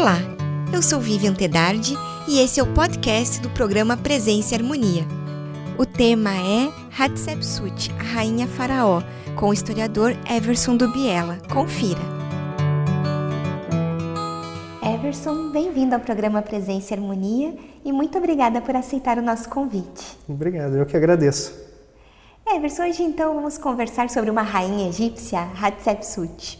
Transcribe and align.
Olá, 0.00 0.16
eu 0.72 0.80
sou 0.80 0.98
Vivian 0.98 1.34
Tedardi 1.34 1.94
e 2.26 2.38
esse 2.40 2.58
é 2.58 2.62
o 2.62 2.72
podcast 2.72 3.38
do 3.42 3.50
programa 3.50 3.98
Presença 3.98 4.54
e 4.54 4.56
Harmonia. 4.56 5.04
O 5.76 5.84
tema 5.84 6.30
é 6.30 6.72
Hatshepsut, 6.98 7.92
a 8.00 8.02
Rainha 8.02 8.48
Faraó, 8.48 9.02
com 9.36 9.50
o 9.50 9.52
historiador 9.52 10.16
Everson 10.26 10.78
Dubiela. 10.78 11.36
Confira. 11.52 12.00
Everson, 14.82 15.50
bem-vindo 15.50 15.94
ao 15.94 16.00
programa 16.00 16.40
Presença 16.40 16.94
e 16.94 16.96
Harmonia 16.96 17.54
e 17.84 17.92
muito 17.92 18.16
obrigada 18.16 18.62
por 18.62 18.74
aceitar 18.74 19.18
o 19.18 19.22
nosso 19.22 19.50
convite. 19.50 20.16
Obrigado, 20.26 20.78
eu 20.78 20.86
que 20.86 20.96
agradeço. 20.96 21.52
Everson, 22.50 22.84
hoje 22.84 23.02
então 23.02 23.34
vamos 23.34 23.58
conversar 23.58 24.08
sobre 24.08 24.30
uma 24.30 24.40
rainha 24.40 24.88
egípcia, 24.88 25.46
Hatshepsut. 25.60 26.59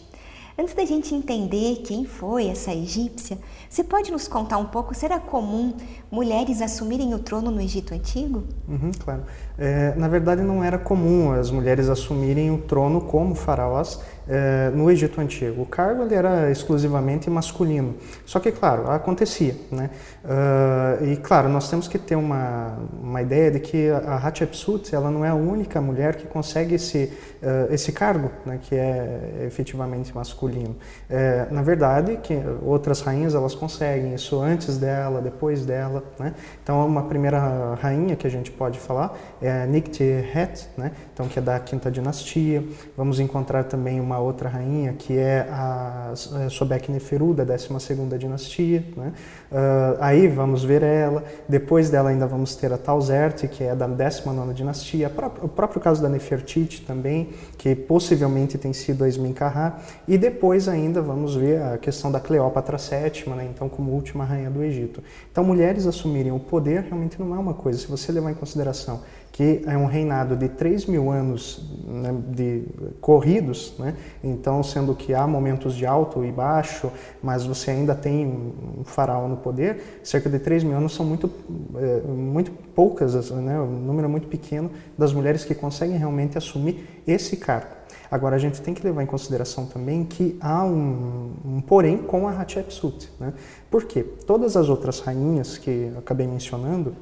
Antes 0.61 0.75
da 0.75 0.85
gente 0.85 1.15
entender 1.15 1.77
quem 1.77 2.05
foi 2.05 2.45
essa 2.45 2.71
egípcia, 2.71 3.35
você 3.67 3.83
pode 3.83 4.11
nos 4.11 4.27
contar 4.27 4.59
um 4.59 4.65
pouco? 4.65 4.93
Será 4.93 5.19
comum 5.19 5.73
mulheres 6.11 6.61
assumirem 6.61 7.15
o 7.15 7.17
trono 7.17 7.49
no 7.49 7.59
Egito 7.59 7.95
Antigo? 7.95 8.43
Uhum, 8.67 8.91
claro. 9.03 9.23
É, 9.57 9.95
na 9.95 10.07
verdade, 10.07 10.43
não 10.43 10.63
era 10.63 10.77
comum 10.77 11.31
as 11.31 11.49
mulheres 11.49 11.89
assumirem 11.89 12.51
o 12.51 12.59
trono 12.59 13.01
como 13.01 13.33
faraós 13.33 14.01
é, 14.31 14.69
no 14.69 14.89
Egito 14.89 15.19
Antigo. 15.19 15.61
O 15.61 15.65
cargo 15.65 16.03
ele 16.03 16.15
era 16.15 16.49
exclusivamente 16.49 17.29
masculino. 17.29 17.95
Só 18.25 18.39
que, 18.39 18.49
claro, 18.49 18.89
acontecia. 18.89 19.53
Né? 19.69 19.89
Uh, 20.23 21.05
e, 21.05 21.17
claro, 21.17 21.49
nós 21.49 21.69
temos 21.69 21.89
que 21.89 21.99
ter 21.99 22.15
uma, 22.15 22.77
uma 23.03 23.21
ideia 23.21 23.51
de 23.51 23.59
que 23.59 23.89
a 23.89 24.15
Hatshepsut 24.15 24.95
ela 24.95 25.11
não 25.11 25.25
é 25.25 25.29
a 25.29 25.35
única 25.35 25.81
mulher 25.81 26.15
que 26.15 26.25
consegue 26.27 26.75
esse, 26.75 27.11
uh, 27.43 27.73
esse 27.73 27.91
cargo, 27.91 28.31
né, 28.45 28.57
que 28.61 28.73
é 28.73 29.43
efetivamente 29.45 30.15
masculino. 30.15 30.77
É, 31.09 31.47
na 31.51 31.61
verdade, 31.61 32.17
que 32.23 32.39
outras 32.63 33.01
rainhas 33.01 33.35
elas 33.35 33.53
conseguem 33.53 34.13
isso 34.13 34.39
antes 34.39 34.77
dela, 34.77 35.19
depois 35.19 35.65
dela. 35.65 36.05
Né? 36.17 36.33
Então, 36.63 36.87
uma 36.87 37.03
primeira 37.03 37.75
rainha 37.81 38.15
que 38.15 38.25
a 38.25 38.29
gente 38.29 38.49
pode 38.49 38.79
falar 38.79 39.17
é 39.41 39.65
Nikthet, 39.65 40.69
né? 40.77 40.93
então, 41.13 41.27
que 41.27 41.37
é 41.37 41.41
da 41.41 41.59
quinta 41.59 41.91
dinastia. 41.91 42.63
Vamos 42.95 43.19
encontrar 43.19 43.65
também 43.65 43.99
uma 43.99 44.20
outra 44.21 44.49
rainha, 44.49 44.93
que 44.93 45.17
é 45.17 45.47
a 45.49 46.13
Sobek 46.49 46.91
Neferu, 46.91 47.33
da 47.33 47.43
12 47.43 48.17
dinastia. 48.17 48.83
Né? 48.95 49.13
Uh, 49.51 49.97
aí 49.99 50.29
vamos 50.29 50.63
ver 50.63 50.81
ela. 50.81 51.25
Depois 51.47 51.89
dela 51.89 52.09
ainda 52.09 52.25
vamos 52.25 52.55
ter 52.55 52.71
a 52.71 52.77
Tauzerte, 52.77 53.49
que 53.49 53.65
é 53.65 53.75
da 53.75 53.85
19 53.85 54.53
dinastia. 54.53 55.11
O 55.41 55.49
próprio 55.49 55.81
caso 55.81 56.01
da 56.01 56.07
Nefertiti 56.07 56.81
também, 56.81 57.31
que 57.57 57.75
possivelmente 57.75 58.57
tem 58.57 58.71
sido 58.71 59.03
a 59.03 59.09
Esmincarrá. 59.09 59.79
E 60.07 60.17
depois 60.17 60.69
ainda 60.69 61.01
vamos 61.01 61.35
ver 61.35 61.61
a 61.61 61.77
questão 61.77 62.09
da 62.09 62.19
Cleópatra 62.21 62.77
VII, 62.77 63.33
né? 63.35 63.49
então 63.53 63.67
como 63.67 63.91
última 63.91 64.23
rainha 64.23 64.49
do 64.49 64.63
Egito. 64.63 65.03
Então 65.29 65.43
mulheres 65.43 65.85
assumirem 65.85 66.31
o 66.31 66.39
poder 66.39 66.83
realmente 66.83 67.19
não 67.19 67.35
é 67.35 67.39
uma 67.39 67.53
coisa. 67.53 67.77
Se 67.77 67.87
você 67.87 68.09
levar 68.11 68.31
em 68.31 68.35
consideração 68.35 69.01
que 69.31 69.61
é 69.65 69.77
um 69.77 69.85
reinado 69.85 70.35
de 70.35 70.49
3 70.49 70.85
mil 70.87 71.09
anos 71.09 71.63
né, 71.85 72.13
de 72.27 72.63
corridos, 72.99 73.73
né? 73.79 73.95
então 74.23 74.61
sendo 74.61 74.93
que 74.93 75.13
há 75.13 75.25
momentos 75.25 75.73
de 75.75 75.85
alto 75.85 76.25
e 76.25 76.31
baixo, 76.31 76.91
mas 77.23 77.45
você 77.45 77.71
ainda 77.71 77.95
tem 77.95 78.25
um 78.25 78.83
faraó 78.83 79.27
no 79.27 79.37
poder, 79.41 79.99
cerca 80.03 80.29
de 80.29 80.39
3 80.39 80.63
mil 80.63 80.77
anos 80.77 80.93
são 80.93 81.05
muito, 81.05 81.29
é, 81.75 82.01
muito 82.07 82.51
poucas, 82.73 83.29
né? 83.31 83.59
um 83.59 83.67
número 83.67 84.07
muito 84.09 84.27
pequeno 84.27 84.71
das 84.97 85.11
mulheres 85.11 85.43
que 85.43 85.53
conseguem 85.53 85.97
realmente 85.97 86.37
assumir 86.37 87.03
esse 87.05 87.35
cargo. 87.37 87.81
Agora, 88.09 88.35
a 88.35 88.39
gente 88.39 88.61
tem 88.61 88.73
que 88.73 88.83
levar 88.83 89.03
em 89.03 89.05
consideração 89.05 89.65
também 89.65 90.03
que 90.03 90.37
há 90.41 90.65
um, 90.65 91.31
um 91.45 91.61
porém 91.61 91.97
com 91.97 92.27
a 92.27 92.31
Hatshepsut. 92.31 93.09
Né? 93.19 93.33
Por 93.69 93.85
quê? 93.85 94.03
Todas 94.03 94.57
as 94.57 94.67
outras 94.67 94.99
rainhas 94.99 95.57
que 95.57 95.91
acabei 95.97 96.27
mencionando, 96.27 96.93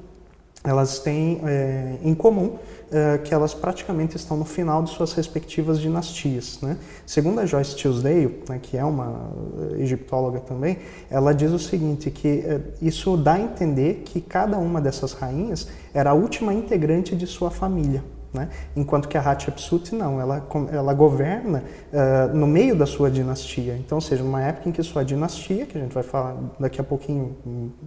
elas 0.64 1.00
têm 1.00 1.42
é, 1.46 1.98
em 2.04 2.14
comum 2.14 2.58
é, 2.92 3.18
que 3.20 3.34
elas 3.34 3.54
praticamente 3.54 4.18
estão 4.18 4.36
no 4.36 4.46
final 4.46 4.84
de 4.84 4.90
suas 4.90 5.14
respectivas 5.14 5.80
dinastias. 5.80 6.60
Né? 6.62 6.78
Segundo 7.06 7.40
a 7.40 7.46
Joyce 7.46 7.76
Tuesday, 7.76 8.44
né, 8.50 8.60
que 8.62 8.78
é 8.78 8.84
uma 8.84 9.32
egiptóloga 9.78 10.40
também, 10.40 10.80
ela 11.10 11.34
diz 11.34 11.52
o 11.52 11.60
seguinte, 11.60 12.12
que 12.12 12.40
é, 12.40 12.62
isso 12.82 13.16
dá 13.16 13.34
a 13.34 13.40
entender 13.40 14.02
que 14.06 14.20
cada 14.20 14.58
uma 14.58 14.82
dessas 14.82 15.14
rainhas 15.14 15.68
era 15.94 16.10
a 16.10 16.14
última 16.14 16.54
integrante 16.54 17.16
de 17.16 17.26
sua 17.26 17.50
família. 17.50 18.04
Né? 18.32 18.48
Enquanto 18.76 19.08
que 19.08 19.18
a 19.18 19.22
Hatshepsut 19.22 19.96
não, 19.96 20.22
ela, 20.22 20.48
ela 20.72 20.94
governa 20.94 21.64
uh, 21.92 22.36
no 22.36 22.46
meio 22.46 22.76
da 22.76 22.86
sua 22.86 23.10
dinastia. 23.10 23.76
Então, 23.76 23.98
ou 23.98 24.02
seja, 24.02 24.24
numa 24.24 24.42
época 24.44 24.70
em 24.70 24.72
que 24.72 24.84
sua 24.84 25.04
dinastia, 25.04 25.66
que 25.66 25.76
a 25.76 25.82
gente 25.82 25.94
vai 25.94 26.04
falar 26.04 26.38
daqui 26.60 26.80
a 26.80 26.84
pouquinho 26.84 27.36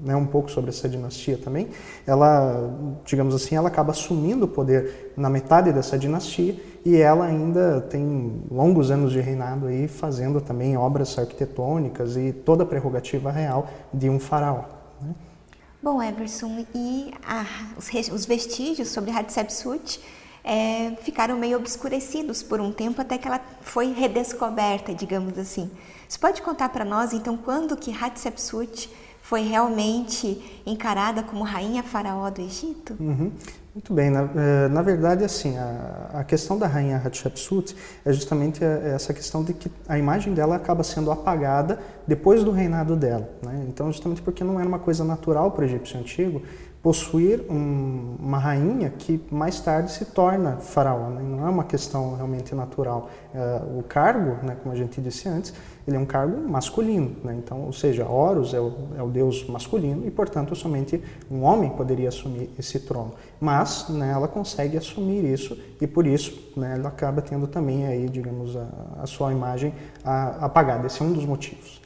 né, 0.05 0.17
um 0.17 0.27
pouco 0.27 0.51
sobre 0.51 0.71
essa 0.71 0.89
dinastia 0.89 1.39
também, 1.39 1.69
ela, 2.05 2.71
digamos 3.05 3.37
assim, 3.37 3.55
ela 3.55 3.69
acaba 3.69 3.93
assumindo 3.93 4.47
o 4.47 4.49
poder 4.49 5.13
na 5.17 5.31
metade 5.31 5.73
dessa 5.73 5.97
dinastia 5.97 6.57
e 6.85 6.97
ela 6.97 7.27
ainda 7.27 7.81
tem 7.81 8.43
longos 8.51 8.91
anos 8.91 9.13
de 9.13 9.21
reinado 9.21 9.69
aí, 9.69 9.87
fazendo 9.87 10.41
também 10.41 10.77
obras 10.77 11.17
arquitetônicas 11.17 12.17
e 12.17 12.33
toda 12.33 12.65
a 12.65 12.67
prerrogativa 12.67 13.31
real 13.31 13.69
de 13.95 14.11
um 14.11 14.19
faraó. 14.19 14.65
Né? 15.01 15.15
Bom, 15.81 16.03
Everson, 16.03 16.65
e 16.75 17.13
a, 17.25 17.45
os, 17.77 17.89
os 18.13 18.27
vestígios 18.27 18.89
sobre 18.89 19.13
Hatshepsut 19.13 20.01
é, 20.45 20.93
ficaram 21.03 21.37
meio 21.39 21.59
obscurecidos 21.59 22.43
por 22.43 22.61
um 22.61 22.73
tempo 22.73 23.01
até 23.01 23.17
que 23.19 23.29
ela 23.29 23.41
foi 23.61 23.93
redescoberta, 23.93 24.95
digamos 24.95 25.39
assim. 25.39 25.71
Você 26.09 26.19
pode 26.19 26.43
contar 26.43 26.69
para 26.69 26.85
nós, 26.85 27.13
então, 27.13 27.37
quando 27.37 27.77
que 27.77 27.91
Hatshepsut 27.91 28.91
foi 29.23 29.43
realmente 29.43 30.61
encarada 30.67 31.23
como 31.23 31.45
rainha 31.45 31.83
faraó 31.83 32.29
do 32.29 32.41
Egito? 32.41 32.97
Uhum. 32.99 33.33
Muito 33.75 33.95
bem, 33.95 34.11
na, 34.11 34.29
eh, 34.37 34.69
na 34.69 34.83
verdade, 34.83 35.25
assim, 35.25 35.57
a, 35.57 36.11
a, 36.13 36.25
questão 36.25 36.59
da 36.59 36.67
rainha 36.67 37.01
Hatshepsut 37.03 37.75
é 38.05 38.13
justamente 38.13 38.63
essa 38.63 39.15
questão 39.15 39.43
de 39.43 39.55
que 39.55 39.73
a 39.89 39.99
imagem 39.99 40.35
dela 40.35 40.57
acaba 40.57 40.83
sendo 40.83 41.11
apagada 41.11 41.79
depois 42.07 42.45
do 42.45 42.51
reinado 42.51 42.95
dela. 42.95 43.31
Né? 43.43 43.65
Então, 43.69 43.91
justamente 43.91 44.21
porque 44.21 44.45
não 44.45 44.61
era 44.61 44.69
uma 44.69 44.79
coisa 44.79 45.05
natural 45.05 45.53
para 45.53 45.63
o 45.63 45.65
egípcio 45.65 45.99
antigo 45.99 46.43
possuir 46.83 47.45
um, 47.49 48.17
uma 48.19 48.39
rainha 48.39 48.91
que 48.91 49.23
mais 49.31 49.61
tarde 49.61 49.93
se 49.93 50.05
torna 50.07 50.57
faraó. 50.57 51.11
Né? 51.11 51.23
Não 51.23 51.47
é 51.47 51.49
uma 51.49 51.63
questão 51.63 52.17
realmente 52.17 52.57
natural. 52.57 53.09
É, 53.33 53.63
o 53.79 53.85
cargo, 53.85 54.45
né, 54.45 54.57
como 54.61 54.75
a 54.75 54.77
gente 54.77 55.01
disse 55.01 55.29
antes, 55.29 55.55
ele 55.87 55.97
é 55.97 56.01
um 56.01 56.05
cargo 56.05 56.37
masculino. 56.49 57.15
Né? 57.23 57.37
Então, 57.39 57.63
ou 57.67 57.73
seja, 57.73 58.05
Horus 58.05 58.53
é 58.53 58.59
o, 58.59 58.73
é 58.99 59.03
o, 59.03 59.09
deus 59.09 59.47
masculino 59.47 60.05
e, 60.05 60.11
portanto, 60.11 60.57
somente 60.57 61.01
um 61.31 61.45
homem 61.45 61.71
poderia 61.71 62.09
assumir 62.09 62.51
esse 62.59 62.81
trono. 62.81 63.13
Mas 63.41 63.89
né, 63.89 64.11
ela 64.11 64.27
consegue 64.27 64.77
assumir 64.77 65.25
isso 65.25 65.57
e, 65.81 65.87
por 65.87 66.05
isso, 66.05 66.53
né, 66.57 66.75
ela 66.77 66.89
acaba 66.89 67.23
tendo 67.23 67.47
também 67.47 67.87
aí, 67.87 68.09
digamos, 68.09 68.57
a, 68.57 68.67
a 69.03 69.07
sua 69.07 69.31
imagem 69.31 69.73
apagada. 70.05 70.89
Esse 70.89 71.01
é 71.01 71.05
um 71.05 71.13
dos 71.13 71.25
motivos. 71.25 71.81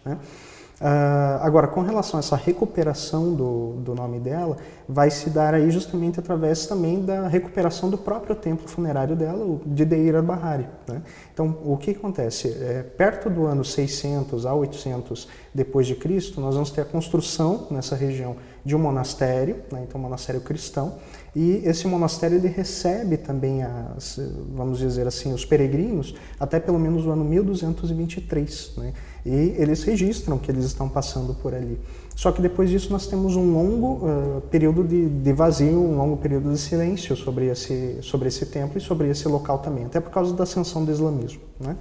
Uh, 0.79 1.41
agora, 1.41 1.67
com 1.69 1.81
relação 1.81 2.19
a 2.19 2.21
essa 2.21 2.37
recuperação 2.37 3.33
do, 3.33 3.77
do 3.79 3.95
nome 3.95 4.21
dela, 4.21 4.59
vai 4.89 5.11
se 5.11 5.31
dar 5.31 5.53
aí 5.55 5.71
justamente 5.71 6.21
através 6.21 6.67
também 6.67 7.05
da 7.05 7.27
recuperação 7.27 7.91
do 7.91 7.99
próprio 7.99 8.37
templo 8.37 8.69
funerário 8.69 9.17
dela, 9.17 9.45
o 9.45 9.61
de 9.67 9.85
Deira 9.85 10.23
Bahari. 10.23 10.67
Né? 10.87 11.03
Então, 11.33 11.59
o 11.65 11.77
que 11.77 11.91
acontece? 11.91 12.49
É, 12.49 12.83
perto 12.83 13.29
do 13.29 13.47
ano 13.47 13.65
600 13.65 14.47
a 14.47 14.55
800 14.55 15.29
depois 15.53 15.87
de 15.87 15.95
Cristo, 15.95 16.41
nós 16.41 16.55
vamos 16.55 16.71
ter 16.71 16.83
a 16.83 16.85
construção 16.85 17.67
nessa 17.71 17.97
região 17.97 18.37
de 18.65 18.77
um 18.77 18.79
monastério, 18.79 19.57
né? 19.73 19.85
então 19.89 20.01
um 20.01 20.05
monastério 20.05 20.41
cristão, 20.41 20.95
e 21.35 21.63
esse 21.65 21.87
monastério 21.87 22.37
ele 22.39 22.49
recebe 22.49 23.17
também, 23.17 23.63
as, 23.63 24.19
vamos 24.55 24.79
dizer 24.79 25.07
assim, 25.07 25.33
os 25.33 25.45
peregrinos 25.45 26.15
até 26.41 26.59
pelo 26.59 26.79
menos 26.79 27.05
o 27.07 27.11
ano 27.11 27.25
1223. 27.25 28.73
Né? 28.79 28.93
e 29.27 29.57
eles 29.59 29.83
registram 29.83 30.39
que 30.39 30.49
eles 30.53 30.65
estão 30.65 30.89
passando 30.89 31.35
por 31.35 31.53
ali. 31.53 31.81
Só 32.17 32.33
que 32.33 32.41
depois 32.41 32.71
disso 32.71 32.91
nós 32.91 33.07
temos 33.07 33.37
um 33.37 33.53
longo 33.53 34.07
uh, 34.07 34.41
período 34.51 34.83
de, 34.83 35.07
de, 35.07 35.33
vazio, 35.35 35.79
um 35.79 35.99
longo 35.99 36.17
período 36.17 36.51
de 36.51 36.59
silêncio 36.59 37.15
sobre 37.15 37.49
esse, 37.49 37.99
sobre 38.01 38.29
esse 38.29 38.47
templo 38.47 38.79
e 38.79 38.81
sobre 38.81 39.11
esse 39.11 39.29
local 39.29 39.59
também, 39.59 39.85
até 39.85 40.01
por 40.01 40.11
causa 40.11 40.35
da 40.35 40.45
ascensão 40.45 40.83
do 40.83 40.91
islamismo. 40.91 41.43
Né? 41.61 41.77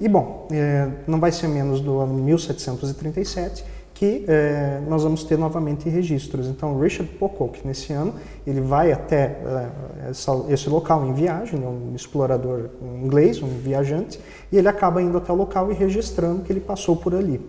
E 0.00 0.08
bom, 0.08 0.46
eh, 0.52 0.88
não 1.04 1.18
vai 1.18 1.32
ser 1.32 1.48
menos 1.48 1.80
do 1.80 1.98
ano 1.98 2.14
1737 2.14 3.64
que 3.92 4.24
eh, 4.26 4.80
nós 4.88 5.02
vamos 5.02 5.24
ter 5.24 5.36
novamente 5.36 5.88
registros. 5.88 6.46
Então, 6.46 6.78
Richard 6.78 7.12
Pocock, 7.14 7.66
nesse 7.66 7.92
ano, 7.92 8.14
ele 8.46 8.60
vai 8.60 8.92
até 8.92 9.36
eh, 9.44 9.68
essa, 10.10 10.32
esse 10.48 10.68
local 10.68 11.04
em 11.06 11.12
viagem, 11.12 11.62
é 11.62 11.66
um 11.68 11.92
explorador 11.94 12.70
inglês, 13.02 13.42
um 13.42 13.48
viajante, 13.48 14.18
e 14.50 14.58
ele 14.58 14.68
acaba 14.68 15.02
indo 15.02 15.18
até 15.18 15.32
o 15.32 15.36
local 15.36 15.70
e 15.70 15.74
registrando 15.74 16.42
que 16.42 16.52
ele 16.52 16.60
passou 16.60 16.96
por 16.96 17.14
ali. 17.14 17.40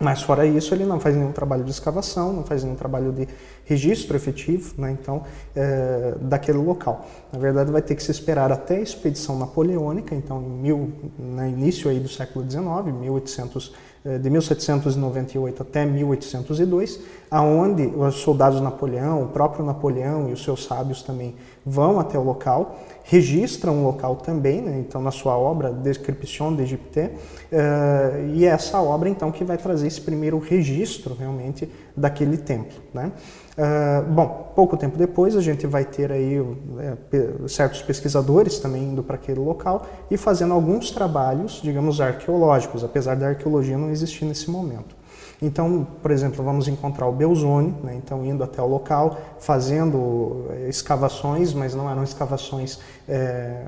Mas 0.00 0.22
fora 0.22 0.44
isso, 0.44 0.74
ele 0.74 0.84
não 0.84 0.98
faz 0.98 1.14
nenhum 1.14 1.30
trabalho 1.30 1.62
de 1.62 1.70
escavação, 1.70 2.32
não 2.32 2.44
faz 2.44 2.64
nenhum 2.64 2.74
trabalho 2.74 3.12
de 3.12 3.28
registro 3.64 4.16
efetivo, 4.16 4.74
né, 4.76 4.90
então, 4.90 5.22
é, 5.54 6.14
daquele 6.20 6.58
local. 6.58 7.06
Na 7.32 7.38
verdade, 7.38 7.70
vai 7.70 7.80
ter 7.80 7.94
que 7.94 8.02
se 8.02 8.10
esperar 8.10 8.50
até 8.50 8.76
a 8.76 8.80
expedição 8.80 9.38
napoleônica, 9.38 10.12
então, 10.14 10.42
em 10.42 10.50
mil, 10.50 10.92
no 11.16 11.36
né, 11.36 11.48
início 11.48 11.88
aí 11.88 12.00
do 12.00 12.08
século 12.08 12.44
XIX, 12.48 12.64
1800 13.00 13.72
eh, 13.72 13.93
de 14.04 14.28
1798 14.28 15.62
até 15.62 15.86
1802, 15.86 17.00
aonde 17.30 17.86
os 17.86 18.16
soldados 18.16 18.60
Napoleão, 18.60 19.22
o 19.22 19.28
próprio 19.28 19.64
Napoleão 19.64 20.28
e 20.28 20.32
os 20.34 20.44
seus 20.44 20.64
sábios 20.64 21.02
também 21.02 21.34
vão 21.64 21.98
até 21.98 22.18
o 22.18 22.22
local, 22.22 22.78
registram 23.04 23.80
o 23.80 23.84
local 23.84 24.16
também, 24.16 24.60
né? 24.60 24.76
então 24.78 25.00
na 25.00 25.10
sua 25.10 25.38
obra 25.38 25.72
Description 25.72 26.52
d'Egypte, 26.54 27.00
uh, 27.00 28.26
e 28.34 28.44
é 28.44 28.48
essa 28.48 28.78
obra 28.82 29.08
então 29.08 29.32
que 29.32 29.42
vai 29.42 29.56
trazer 29.56 29.86
esse 29.86 30.02
primeiro 30.02 30.38
registro 30.38 31.14
realmente 31.18 31.66
daquele 31.96 32.36
templo. 32.36 32.80
Né? 32.92 33.12
Uh, 33.56 34.12
bom, 34.12 34.52
pouco 34.54 34.76
tempo 34.76 34.98
depois 34.98 35.36
a 35.36 35.40
gente 35.40 35.66
vai 35.66 35.84
ter 35.84 36.10
aí 36.10 36.36
é, 36.80 37.48
certos 37.48 37.82
pesquisadores 37.82 38.58
também 38.58 38.82
indo 38.82 39.02
para 39.02 39.14
aquele 39.14 39.38
local 39.38 39.86
e 40.10 40.16
fazendo 40.16 40.52
alguns 40.54 40.90
trabalhos, 40.90 41.60
digamos, 41.62 42.00
arqueológicos, 42.00 42.82
apesar 42.82 43.14
da 43.14 43.28
arqueologia 43.28 43.78
não 43.78 43.90
existir 43.90 44.24
nesse 44.24 44.50
momento. 44.50 44.96
Então, 45.42 45.86
por 46.02 46.10
exemplo, 46.10 46.44
vamos 46.44 46.68
encontrar 46.68 47.06
o 47.06 47.12
Belzoni, 47.12 47.74
né? 47.82 47.94
então 47.96 48.24
indo 48.24 48.42
até 48.42 48.62
o 48.62 48.66
local, 48.66 49.18
fazendo 49.38 50.46
eh, 50.50 50.68
escavações, 50.68 51.52
mas 51.52 51.74
não 51.74 51.90
eram 51.90 52.02
escavações 52.02 52.78
é, 53.08 53.62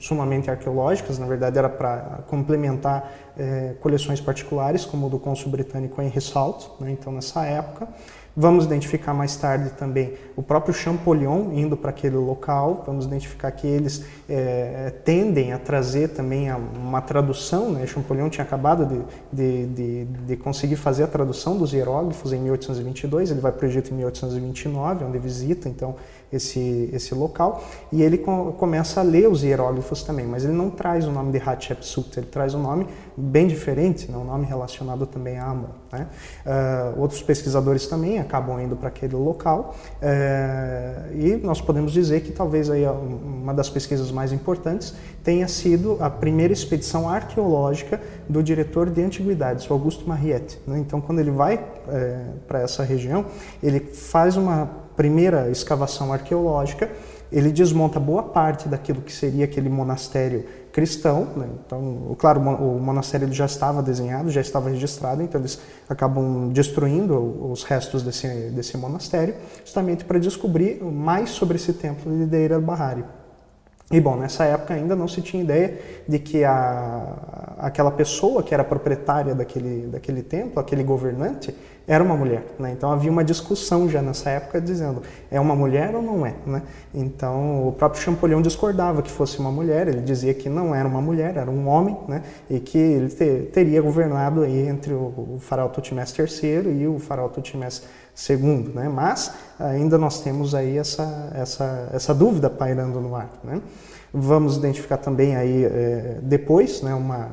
sumamente 0.00 0.50
arqueológicas, 0.50 1.18
na 1.18 1.26
verdade 1.26 1.58
era 1.58 1.68
para 1.68 2.20
complementar 2.28 3.12
é, 3.36 3.74
coleções 3.80 4.20
particulares, 4.20 4.84
como 4.84 5.06
o 5.06 5.10
do 5.10 5.18
cônsul 5.18 5.50
britânico 5.50 6.00
Henry 6.00 6.20
Salt, 6.20 6.66
né? 6.80 6.90
então 6.92 7.12
nessa 7.12 7.44
época. 7.44 7.88
Vamos 8.40 8.66
identificar 8.66 9.12
mais 9.12 9.34
tarde 9.34 9.70
também 9.70 10.12
o 10.36 10.42
próprio 10.44 10.72
Champollion 10.72 11.50
indo 11.52 11.76
para 11.76 11.90
aquele 11.90 12.14
local. 12.14 12.84
Vamos 12.86 13.04
identificar 13.04 13.50
que 13.50 13.66
eles 13.66 14.04
é, 14.28 14.94
tendem 15.04 15.52
a 15.52 15.58
trazer 15.58 16.10
também 16.10 16.48
uma 16.52 17.00
tradução. 17.00 17.72
Né? 17.72 17.84
Champollion 17.84 18.28
tinha 18.28 18.44
acabado 18.44 18.86
de, 18.86 19.02
de, 19.32 19.66
de, 19.66 20.04
de, 20.04 20.36
conseguir 20.36 20.76
fazer 20.76 21.02
a 21.02 21.08
tradução 21.08 21.58
dos 21.58 21.72
hieróglifos 21.72 22.32
em 22.32 22.38
1822. 22.38 23.32
Ele 23.32 23.40
vai 23.40 23.50
para 23.50 23.66
o 23.66 23.68
Egito 23.68 23.90
em 23.90 23.96
1829, 23.96 25.04
onde 25.04 25.18
visita 25.18 25.68
então 25.68 25.96
esse, 26.32 26.90
esse 26.92 27.14
local. 27.14 27.62
E 27.90 28.02
ele 28.02 28.18
com, 28.18 28.52
começa 28.52 29.00
a 29.00 29.02
ler 29.02 29.28
os 29.28 29.42
hieróglifos 29.42 30.02
também, 30.02 30.26
mas 30.26 30.44
ele 30.44 30.52
não 30.52 30.70
traz 30.70 31.06
o 31.06 31.10
nome 31.10 31.32
de 31.32 31.38
Hatshepsut, 31.38 32.18
ele 32.18 32.26
traz 32.26 32.54
um 32.54 32.62
nome 32.62 32.86
bem 33.16 33.46
diferente, 33.46 34.10
né? 34.10 34.16
um 34.16 34.24
nome 34.24 34.46
relacionado 34.46 35.06
também 35.06 35.38
a 35.38 35.46
Amon. 35.46 35.68
Né? 35.90 36.06
Uh, 36.44 37.00
outros 37.00 37.22
pesquisadores 37.22 37.86
também 37.86 38.18
acabam 38.18 38.60
indo 38.60 38.76
para 38.76 38.88
aquele 38.88 39.16
local 39.16 39.74
uh, 40.02 41.16
e 41.16 41.36
nós 41.42 41.60
podemos 41.60 41.92
dizer 41.92 42.20
que 42.20 42.30
talvez 42.30 42.68
aí 42.68 42.84
uma 42.86 43.54
das 43.54 43.70
pesquisas 43.70 44.10
mais 44.10 44.32
importantes 44.32 44.94
tenha 45.24 45.48
sido 45.48 45.96
a 46.00 46.10
primeira 46.10 46.52
expedição 46.52 47.08
arqueológica 47.08 48.00
do 48.28 48.42
diretor 48.42 48.90
de 48.90 49.02
antiguidades, 49.02 49.68
Augusto 49.70 50.06
Mariette. 50.06 50.58
Né? 50.66 50.78
Então, 50.78 51.00
quando 51.00 51.20
ele 51.20 51.30
vai 51.30 51.56
uh, 51.56 52.38
para 52.46 52.60
essa 52.60 52.82
região, 52.82 53.24
ele 53.62 53.80
faz 53.80 54.36
uma 54.36 54.87
primeira 54.98 55.48
escavação 55.48 56.12
arqueológica, 56.12 56.90
ele 57.30 57.52
desmonta 57.52 58.00
boa 58.00 58.24
parte 58.24 58.68
daquilo 58.68 59.00
que 59.00 59.12
seria 59.12 59.44
aquele 59.44 59.68
monastério 59.68 60.44
cristão. 60.72 61.28
Né? 61.36 61.46
Então, 61.64 62.16
claro, 62.18 62.40
o 62.40 62.80
monastério 62.80 63.32
já 63.32 63.46
estava 63.46 63.80
desenhado, 63.80 64.28
já 64.28 64.40
estava 64.40 64.68
registrado, 64.68 65.22
então 65.22 65.40
eles 65.40 65.60
acabam 65.88 66.48
destruindo 66.48 67.14
os 67.48 67.62
restos 67.62 68.02
desse, 68.02 68.26
desse 68.50 68.76
monastério, 68.76 69.36
justamente 69.64 70.04
para 70.04 70.18
descobrir 70.18 70.82
mais 70.82 71.30
sobre 71.30 71.56
esse 71.56 71.72
templo 71.74 72.10
de 72.10 72.26
Deir 72.26 72.52
al-Bahari. 72.52 73.04
E 73.90 74.00
bom, 74.00 74.16
nessa 74.16 74.44
época 74.44 74.74
ainda 74.74 74.94
não 74.96 75.08
se 75.08 75.22
tinha 75.22 75.42
ideia 75.42 75.78
de 76.06 76.18
que 76.18 76.44
a, 76.44 77.56
aquela 77.58 77.90
pessoa 77.90 78.42
que 78.42 78.52
era 78.52 78.64
proprietária 78.64 79.34
daquele, 79.34 79.86
daquele 79.86 80.22
templo, 80.22 80.60
aquele 80.60 80.82
governante, 80.82 81.54
era 81.88 82.04
uma 82.04 82.14
mulher. 82.14 82.44
Né? 82.58 82.72
Então 82.72 82.92
havia 82.92 83.10
uma 83.10 83.24
discussão 83.24 83.88
já 83.88 84.02
nessa 84.02 84.28
época 84.28 84.60
dizendo 84.60 85.02
é 85.30 85.40
uma 85.40 85.56
mulher 85.56 85.94
ou 85.96 86.02
não 86.02 86.26
é. 86.26 86.34
Né? 86.46 86.62
Então 86.94 87.66
o 87.66 87.72
próprio 87.72 88.02
Champollion 88.02 88.42
discordava 88.42 89.00
que 89.00 89.10
fosse 89.10 89.38
uma 89.38 89.50
mulher, 89.50 89.88
ele 89.88 90.02
dizia 90.02 90.34
que 90.34 90.50
não 90.50 90.74
era 90.74 90.86
uma 90.86 91.00
mulher, 91.00 91.38
era 91.38 91.50
um 91.50 91.66
homem, 91.66 91.96
né? 92.06 92.22
e 92.50 92.60
que 92.60 92.76
ele 92.76 93.08
te, 93.08 93.48
teria 93.52 93.80
governado 93.80 94.42
aí 94.42 94.68
entre 94.68 94.92
o, 94.92 95.36
o 95.36 95.38
faraó 95.40 95.68
Tutmés 95.68 96.14
III 96.16 96.70
e 96.78 96.86
o 96.86 96.98
faraó 96.98 97.28
Tutmés 97.28 97.82
II. 98.28 98.72
Né? 98.74 98.88
Mas 98.88 99.32
ainda 99.58 99.96
nós 99.96 100.20
temos 100.20 100.54
aí 100.54 100.76
essa, 100.76 101.32
essa, 101.34 101.88
essa 101.94 102.14
dúvida 102.14 102.50
pairando 102.50 103.00
no 103.00 103.16
ar. 103.16 103.30
Né? 103.42 103.62
Vamos 104.12 104.58
identificar 104.58 104.98
também 104.98 105.36
aí 105.36 105.64
é, 105.64 106.18
depois 106.22 106.82
né, 106.82 106.94
uma 106.94 107.30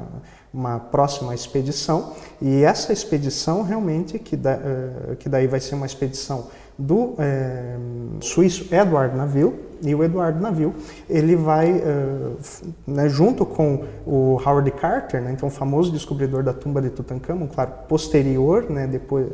uma 0.56 0.80
próxima 0.80 1.36
expedição. 1.36 2.14
E 2.42 2.64
essa 2.64 2.94
expedição 2.94 3.62
realmente 3.62 4.18
que, 4.18 4.38
da, 4.38 4.56
uh, 4.56 5.16
que 5.18 5.28
daí 5.28 5.48
vai 5.48 5.60
ser 5.60 5.76
uma 5.76 5.86
expedição 5.86 6.48
do 6.78 7.16
é, 7.20 7.78
suíço 8.20 8.66
Edward 8.74 9.16
Naville 9.16 9.54
e 9.82 9.96
o 9.96 10.04
Edward 10.04 10.42
Naville 10.42 10.74
ele 11.10 11.34
vai 11.34 11.72
uh, 11.72 12.36
né, 12.86 13.08
junto 13.08 13.46
com 13.46 13.86
o 14.06 14.38
Howard 14.46 14.70
Carter 14.72 15.22
né, 15.22 15.32
então 15.32 15.48
o 15.48 15.52
famoso 15.52 15.90
descobridor 15.90 16.44
da 16.44 16.52
tumba 16.52 16.82
de 16.82 16.90
Tutankhamon 16.90 17.48
claro 17.48 17.72
posterior 17.88 18.70
né, 18.70 18.88
depois 18.88 19.26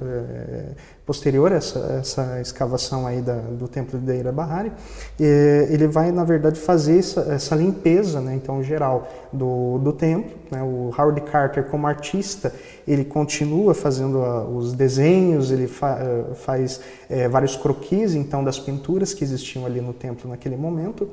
posterior 1.06 1.51
a 1.51 1.56
essa, 1.56 1.80
essa 2.00 2.42
escavação 2.42 3.07
aí 3.07 3.21
da, 3.21 3.36
do 3.36 3.68
templo 3.68 4.00
de 4.00 4.06
Deira 4.06 4.31
Bahari, 4.31 4.71
ele 5.19 5.88
vai, 5.88 6.12
na 6.12 6.24
verdade, 6.24 6.59
fazer 6.59 7.00
essa, 7.00 7.21
essa 7.21 7.56
limpeza, 7.56 8.21
né, 8.21 8.36
então, 8.36 8.63
geral 8.63 9.07
do, 9.33 9.77
do 9.80 9.92
templo. 9.92 10.31
Né, 10.51 10.62
o 10.62 10.92
Howard 10.98 11.21
Carter, 11.21 11.65
como 11.65 11.88
artista, 11.88 12.53
ele 12.88 13.03
continua 13.03 13.74
fazendo 13.74 14.24
a, 14.24 14.45
os 14.45 14.74
desenhos, 14.74 15.51
ele 15.51 15.68
fa, 15.68 15.98
eh, 16.00 16.33
faz 16.36 16.81
é, 17.09 17.27
vários 17.27 17.56
croquis, 17.56 18.13
então, 18.13 18.44
das 18.44 18.59
pinturas 18.59 19.13
que 19.13 19.24
existiam 19.24 19.65
ali 19.65 19.81
no 19.81 19.94
templo 19.94 20.30
naquele 20.30 20.56
momento 20.56 21.09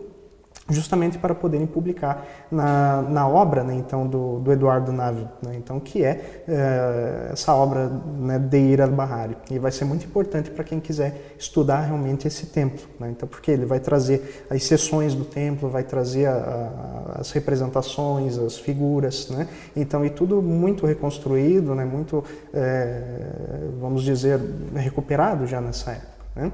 justamente 0.70 1.18
para 1.18 1.34
poderem 1.34 1.66
publicar 1.66 2.26
na, 2.50 3.02
na 3.02 3.28
obra, 3.28 3.64
né, 3.64 3.74
então, 3.74 4.06
do, 4.06 4.38
do 4.40 4.52
Eduardo 4.52 4.92
Nave, 4.92 5.26
né, 5.42 5.54
então, 5.56 5.80
que 5.80 6.04
é, 6.04 6.42
é 6.46 7.30
essa 7.32 7.54
obra 7.54 7.88
né, 7.88 8.38
de 8.38 8.58
Ir 8.58 8.82
al-Bahari. 8.82 9.36
E 9.50 9.58
vai 9.58 9.72
ser 9.72 9.84
muito 9.84 10.04
importante 10.04 10.50
para 10.50 10.62
quem 10.64 10.78
quiser 10.78 11.34
estudar 11.38 11.80
realmente 11.80 12.28
esse 12.28 12.46
templo, 12.46 12.86
né, 13.00 13.10
então, 13.10 13.26
porque 13.28 13.50
ele 13.50 13.64
vai 13.64 13.80
trazer 13.80 14.46
as 14.50 14.62
seções 14.64 15.14
do 15.14 15.24
templo, 15.24 15.70
vai 15.70 15.84
trazer 15.84 16.26
a, 16.26 16.34
a, 16.34 17.20
as 17.20 17.30
representações, 17.30 18.38
as 18.38 18.58
figuras, 18.58 19.30
né, 19.30 19.48
então, 19.74 20.04
e 20.04 20.10
tudo 20.10 20.42
muito 20.42 20.86
reconstruído, 20.86 21.74
né, 21.74 21.84
muito, 21.84 22.22
é, 22.52 23.02
vamos 23.80 24.02
dizer, 24.02 24.38
recuperado 24.75 25.46
já 25.46 25.60
nessa 25.60 25.92
época. 25.92 26.08
Né. 26.37 26.52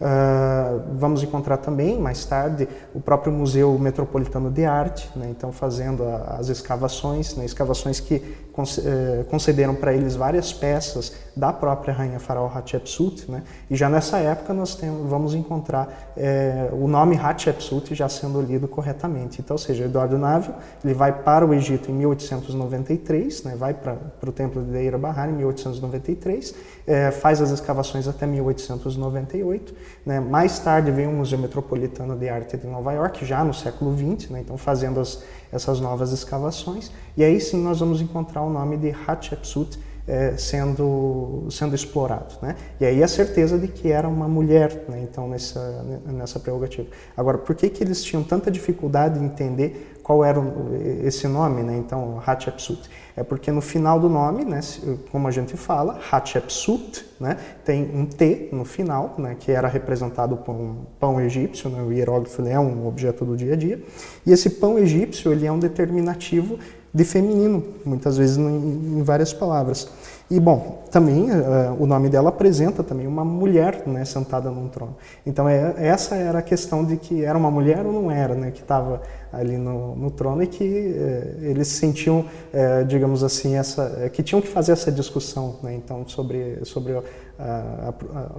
Uh, 0.00 0.80
vamos 0.94 1.22
encontrar 1.22 1.58
também, 1.58 2.00
mais 2.00 2.24
tarde, 2.24 2.66
o 2.94 3.00
próprio 3.02 3.30
Museu 3.30 3.78
Metropolitano 3.78 4.50
de 4.50 4.64
Arte, 4.64 5.10
né, 5.14 5.26
então 5.30 5.52
fazendo 5.52 6.04
a, 6.04 6.36
as 6.38 6.48
escavações, 6.48 7.36
né, 7.36 7.44
escavações 7.44 8.00
que 8.00 8.22
eh, 8.60 9.24
concederam 9.30 9.74
para 9.74 9.94
eles 9.94 10.16
várias 10.16 10.52
peças 10.52 11.14
da 11.34 11.50
própria 11.52 11.94
rainha 11.94 12.18
faraó 12.18 12.46
Hatshepsut, 12.46 13.30
né, 13.30 13.42
e 13.70 13.76
já 13.76 13.88
nessa 13.88 14.18
época 14.18 14.52
nós 14.52 14.74
temos, 14.74 15.08
vamos 15.08 15.34
encontrar 15.34 16.12
é, 16.16 16.68
o 16.72 16.86
nome 16.86 17.16
Hatshepsut 17.16 17.94
já 17.94 18.08
sendo 18.08 18.40
lido 18.42 18.68
corretamente. 18.68 19.40
Então, 19.40 19.54
ou 19.54 19.58
seja, 19.58 19.84
Eduardo 19.84 20.18
Návio 20.18 20.54
ele 20.84 20.92
vai 20.92 21.22
para 21.22 21.46
o 21.46 21.54
Egito 21.54 21.90
em 21.90 21.94
1893, 21.94 23.44
né, 23.44 23.54
vai 23.56 23.72
para, 23.72 23.96
o 24.26 24.32
templo 24.32 24.62
de 24.62 24.72
Deira 24.72 24.98
Bahar 24.98 25.30
em 25.30 25.34
1893, 25.34 26.54
é, 26.86 27.10
faz 27.10 27.40
as 27.40 27.50
escavações 27.50 28.08
até 28.08 28.26
1898, 28.26 29.74
né, 30.04 30.20
mais 30.20 30.58
tarde 30.58 30.90
vem 30.90 31.06
o 31.06 31.12
Museu 31.12 31.38
Metropolitano 31.38 32.16
de 32.16 32.28
Arte 32.28 32.56
de 32.56 32.66
Nova 32.66 32.92
York, 32.92 33.24
já 33.24 33.44
no 33.44 33.52
século 33.52 33.96
XX, 33.96 34.30
né, 34.30 34.40
então 34.40 34.56
fazendo 34.56 35.00
as, 35.00 35.22
essas 35.52 35.80
novas 35.80 36.12
escavações, 36.12 36.90
e 37.16 37.24
aí 37.24 37.40
sim 37.40 37.62
nós 37.62 37.80
vamos 37.80 38.00
encontrar 38.00 38.42
o 38.42 38.50
nome 38.50 38.76
de 38.76 38.94
Hatshepsut 39.06 39.78
é, 40.10 40.36
sendo, 40.36 41.46
sendo 41.50 41.74
explorado. 41.74 42.34
Né? 42.42 42.56
E 42.80 42.84
aí 42.84 43.02
a 43.02 43.08
certeza 43.08 43.56
de 43.56 43.68
que 43.68 43.92
era 43.92 44.08
uma 44.08 44.26
mulher, 44.26 44.84
né? 44.88 45.00
então, 45.08 45.28
nessa, 45.28 45.84
nessa 46.06 46.40
prerrogativa. 46.40 46.88
Agora, 47.16 47.38
por 47.38 47.54
que, 47.54 47.68
que 47.68 47.84
eles 47.84 48.02
tinham 48.02 48.22
tanta 48.24 48.50
dificuldade 48.50 49.20
em 49.20 49.26
entender 49.26 49.99
qual 50.10 50.24
era 50.24 50.42
esse 51.04 51.28
nome, 51.28 51.62
né? 51.62 51.76
então, 51.78 52.20
Hatshepsut? 52.26 52.90
É 53.16 53.22
porque 53.22 53.52
no 53.52 53.60
final 53.60 54.00
do 54.00 54.08
nome, 54.08 54.44
né, 54.44 54.58
como 55.12 55.28
a 55.28 55.30
gente 55.30 55.56
fala, 55.56 56.00
Hatshepsut, 56.10 57.06
né, 57.20 57.36
tem 57.64 57.88
um 57.94 58.04
T 58.06 58.48
no 58.50 58.64
final, 58.64 59.14
né, 59.16 59.36
que 59.38 59.52
era 59.52 59.68
representado 59.68 60.36
por 60.38 60.52
um 60.52 60.78
pão 60.98 61.20
egípcio, 61.20 61.70
né, 61.70 61.80
o 61.80 61.92
hieróglifo 61.92 62.44
é 62.44 62.58
um 62.58 62.88
objeto 62.88 63.24
do 63.24 63.36
dia 63.36 63.52
a 63.52 63.56
dia, 63.56 63.80
e 64.26 64.32
esse 64.32 64.50
pão 64.50 64.80
egípcio 64.80 65.30
ele 65.30 65.46
é 65.46 65.52
um 65.52 65.60
determinativo 65.60 66.58
de 66.92 67.04
feminino, 67.04 67.62
muitas 67.84 68.16
vezes 68.16 68.36
em, 68.36 69.02
várias 69.04 69.32
palavras. 69.32 69.88
E 70.30 70.38
bom, 70.38 70.84
também 70.92 71.28
uh, 71.28 71.76
o 71.76 71.86
nome 71.86 72.08
dela 72.08 72.28
apresenta 72.28 72.84
também 72.84 73.04
uma 73.04 73.24
mulher 73.24 73.82
né, 73.84 74.04
sentada 74.04 74.48
num 74.48 74.68
trono. 74.68 74.96
Então 75.26 75.48
é, 75.48 75.74
essa 75.76 76.14
era 76.14 76.38
a 76.38 76.42
questão 76.42 76.84
de 76.84 76.96
que 76.96 77.24
era 77.24 77.36
uma 77.36 77.50
mulher 77.50 77.84
ou 77.84 77.92
não 77.92 78.10
era, 78.10 78.34
né, 78.36 78.52
que 78.52 78.60
estava 78.60 79.02
ali 79.32 79.56
no, 79.56 79.96
no, 79.96 80.08
trono 80.08 80.40
e 80.44 80.46
que 80.46 80.64
uh, 80.64 81.44
eles 81.44 81.66
sentiam, 81.66 82.20
uh, 82.20 82.84
digamos 82.86 83.24
assim, 83.24 83.56
essa, 83.56 84.08
que 84.12 84.22
tinham 84.22 84.40
que 84.40 84.46
fazer 84.46 84.70
essa 84.70 84.92
discussão, 84.92 85.56
né, 85.64 85.74
então 85.74 86.06
sobre 86.06 86.64
sobre 86.64 86.92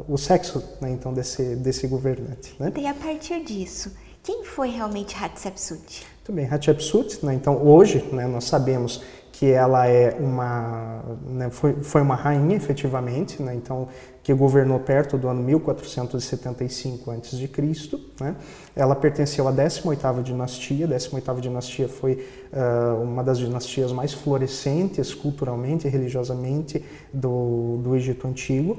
o 0.07 0.17
sexo, 0.17 0.63
né, 0.79 0.91
então 0.91 1.13
desse 1.13 1.55
desse 1.55 1.87
governante. 1.87 2.55
Né? 2.57 2.71
E 2.77 2.87
a 2.87 2.93
partir 2.93 3.43
disso, 3.43 3.91
quem 4.23 4.45
foi 4.45 4.69
realmente 4.69 5.15
Hatshepsut? 5.15 6.05
Muito 6.17 6.31
bem, 6.31 6.47
Hatshepsut, 6.49 7.25
né, 7.25 7.33
então 7.33 7.65
hoje 7.65 8.07
né, 8.13 8.27
nós 8.27 8.45
sabemos 8.45 9.01
que 9.41 9.49
ela 9.49 9.87
é 9.87 10.15
uma 10.19 11.01
né, 11.25 11.49
foi, 11.49 11.73
foi 11.81 11.99
uma 11.99 12.13
rainha 12.13 12.55
efetivamente, 12.55 13.41
né, 13.41 13.55
então 13.55 13.87
que 14.21 14.31
governou 14.35 14.79
perto 14.79 15.17
do 15.17 15.27
ano 15.27 15.41
1475 15.41 17.09
a.C. 17.09 17.49
Né? 18.19 18.35
Ela 18.75 18.95
pertenceu 18.95 19.47
à 19.47 19.53
18ª 19.53 20.21
dinastia. 20.21 20.85
A 20.85 20.89
18ª 20.89 21.39
dinastia 21.39 21.87
foi 21.87 22.25
uh, 22.53 23.01
uma 23.03 23.23
das 23.23 23.37
dinastias 23.37 23.91
mais 23.91 24.13
florescentes 24.13 25.13
culturalmente 25.13 25.87
e 25.87 25.89
religiosamente 25.89 26.83
do, 27.13 27.77
do 27.83 27.95
Egito 27.95 28.27
Antigo. 28.27 28.77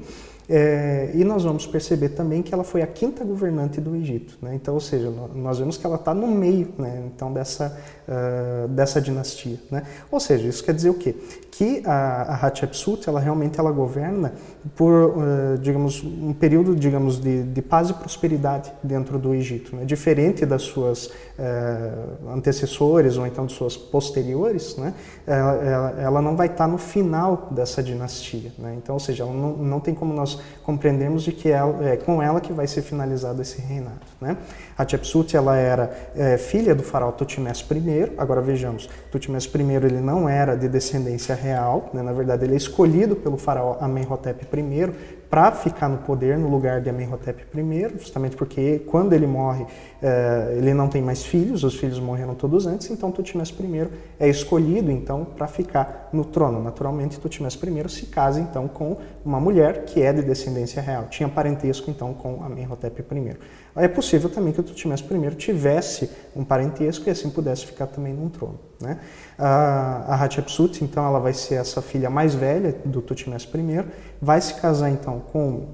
É, 0.49 1.11
e 1.13 1.23
nós 1.23 1.43
vamos 1.43 1.65
perceber 1.65 2.09
também 2.09 2.41
que 2.41 2.53
ela 2.53 2.65
foi 2.65 2.81
a 2.81 2.87
quinta 2.87 3.23
governante 3.23 3.79
do 3.79 3.95
Egito. 3.95 4.37
Né? 4.41 4.55
Então, 4.55 4.73
ou 4.73 4.79
seja, 4.79 5.09
nós 5.33 5.59
vemos 5.59 5.77
que 5.77 5.85
ela 5.85 5.95
está 5.95 6.13
no 6.13 6.27
meio 6.27 6.67
né? 6.77 7.03
então, 7.07 7.31
dessa, 7.31 7.77
uh, 8.07 8.67
dessa 8.67 8.99
dinastia. 8.99 9.57
Né? 9.71 9.83
Ou 10.11 10.19
seja, 10.19 10.47
isso 10.47 10.63
quer 10.63 10.73
dizer 10.73 10.89
o 10.89 10.95
quê? 10.95 11.15
Que 11.49 11.81
a, 11.85 12.23
a 12.23 12.35
Hatshepsut, 12.45 13.07
ela 13.07 13.21
realmente 13.21 13.57
ela 13.57 13.71
governa 13.71 14.33
por, 14.75 14.91
uh, 14.91 15.57
digamos, 15.61 16.03
um 16.03 16.33
período 16.33 16.75
digamos, 16.75 17.19
de, 17.19 17.43
de, 17.43 17.61
paz 17.61 17.89
e 17.89 17.93
prosperidade 17.93 18.71
dentro 18.83 19.17
do 19.17 19.33
Egito. 19.33 19.73
Né? 19.83 19.85
Diferente 19.85 20.45
das 20.45 20.63
suas 20.63 21.07
uh, 21.07 22.29
antecessores 22.33 23.17
ou 23.17 23.27
então 23.27 23.45
de 23.45 23.53
suas 23.53 23.77
posteriores, 23.77 24.77
né? 24.77 24.93
ela, 25.27 25.53
ela, 25.53 26.01
ela 26.01 26.21
não 26.21 26.35
vai 26.35 26.47
estar 26.47 26.67
no 26.67 26.77
final 26.77 27.49
dessa 27.51 27.83
dinastia. 27.83 28.51
Né? 28.57 28.75
Então, 28.77 28.95
ou 28.95 28.99
seja, 28.99 29.23
ela 29.23 29.33
não, 29.33 29.57
não 29.57 29.79
tem 29.79 29.93
como 29.93 30.13
nós 30.13 30.39
compreendemos 30.63 31.23
de 31.23 31.31
que 31.31 31.49
ela, 31.49 31.87
é 31.87 31.97
com 31.97 32.21
ela 32.21 32.39
que 32.39 32.53
vai 32.53 32.65
ser 32.65 32.81
finalizado 32.81 33.41
esse 33.41 33.61
reinado. 33.61 33.99
Né? 34.19 34.37
Hatshepsut 34.77 35.35
ela 35.35 35.55
era 35.57 35.91
é, 36.15 36.37
filha 36.37 36.73
do 36.73 36.83
faraó 36.83 37.11
Tutmés 37.11 37.63
I. 37.69 38.13
Agora 38.17 38.41
vejamos, 38.41 38.89
Tutmés 39.11 39.45
I 39.45 39.85
ele 39.85 39.99
não 39.99 40.27
era 40.27 40.55
de 40.55 40.67
descendência 40.67 41.35
real, 41.35 41.89
né? 41.93 42.01
na 42.01 42.13
verdade 42.13 42.45
ele 42.45 42.53
é 42.53 42.57
escolhido 42.57 43.15
pelo 43.15 43.37
faraó 43.37 43.77
Amenhotep 43.79 44.45
I 44.57 44.93
para 45.33 45.51
ficar 45.51 45.89
no 45.89 45.97
poder 45.97 46.37
no 46.37 46.47
lugar 46.47 46.79
de 46.79 46.91
Amenhotep 46.91 47.47
I, 47.57 47.97
justamente 47.97 48.35
porque 48.35 48.83
quando 48.85 49.13
ele 49.13 49.25
morre 49.25 49.65
eh, 49.99 50.57
ele 50.59 50.75
não 50.75 50.87
tem 50.87 51.01
mais 51.01 51.25
filhos, 51.25 51.63
os 51.63 51.73
filhos 51.73 51.97
morreram 51.97 52.35
todos 52.35 52.67
antes, 52.67 52.91
então 52.91 53.11
Tutmés 53.11 53.49
I 53.49 53.89
é 54.19 54.29
escolhido 54.29 54.91
então 54.91 55.25
para 55.25 55.47
ficar 55.47 56.09
no 56.13 56.23
trono. 56.23 56.61
Naturalmente 56.61 57.19
Tutmés 57.19 57.55
I 57.55 57.89
se 57.89 58.05
casa 58.05 58.39
então 58.39 58.67
com 58.67 58.97
uma 59.25 59.39
mulher 59.39 59.85
que 59.85 60.01
é 60.01 60.11
de 60.11 60.21
descendência 60.21 60.81
real, 60.81 61.07
tinha 61.09 61.29
parentesco 61.29 61.89
então 61.89 62.13
com 62.13 62.43
Amenhotep 62.43 63.01
I. 63.01 63.37
É 63.75 63.87
possível 63.87 64.29
também 64.29 64.51
que 64.51 64.59
o 64.59 64.63
Tutmés 64.63 65.01
I 65.01 65.35
tivesse 65.35 66.09
um 66.35 66.43
parentesco 66.43 67.07
e 67.07 67.11
assim 67.11 67.29
pudesse 67.29 67.65
ficar 67.65 67.87
também 67.87 68.13
num 68.13 68.29
trono. 68.29 68.59
Né? 68.81 68.99
A, 69.37 70.21
Hatshepsut, 70.23 70.83
então, 70.83 71.05
ela 71.05 71.19
vai 71.19 71.33
ser 71.33 71.55
essa 71.55 71.81
filha 71.81 72.09
mais 72.09 72.35
velha 72.35 72.75
do 72.83 73.01
Tutmés 73.01 73.43
I, 73.43 73.85
vai 74.21 74.41
se 74.41 74.55
casar 74.55 74.89
então 74.89 75.21
com 75.31 75.67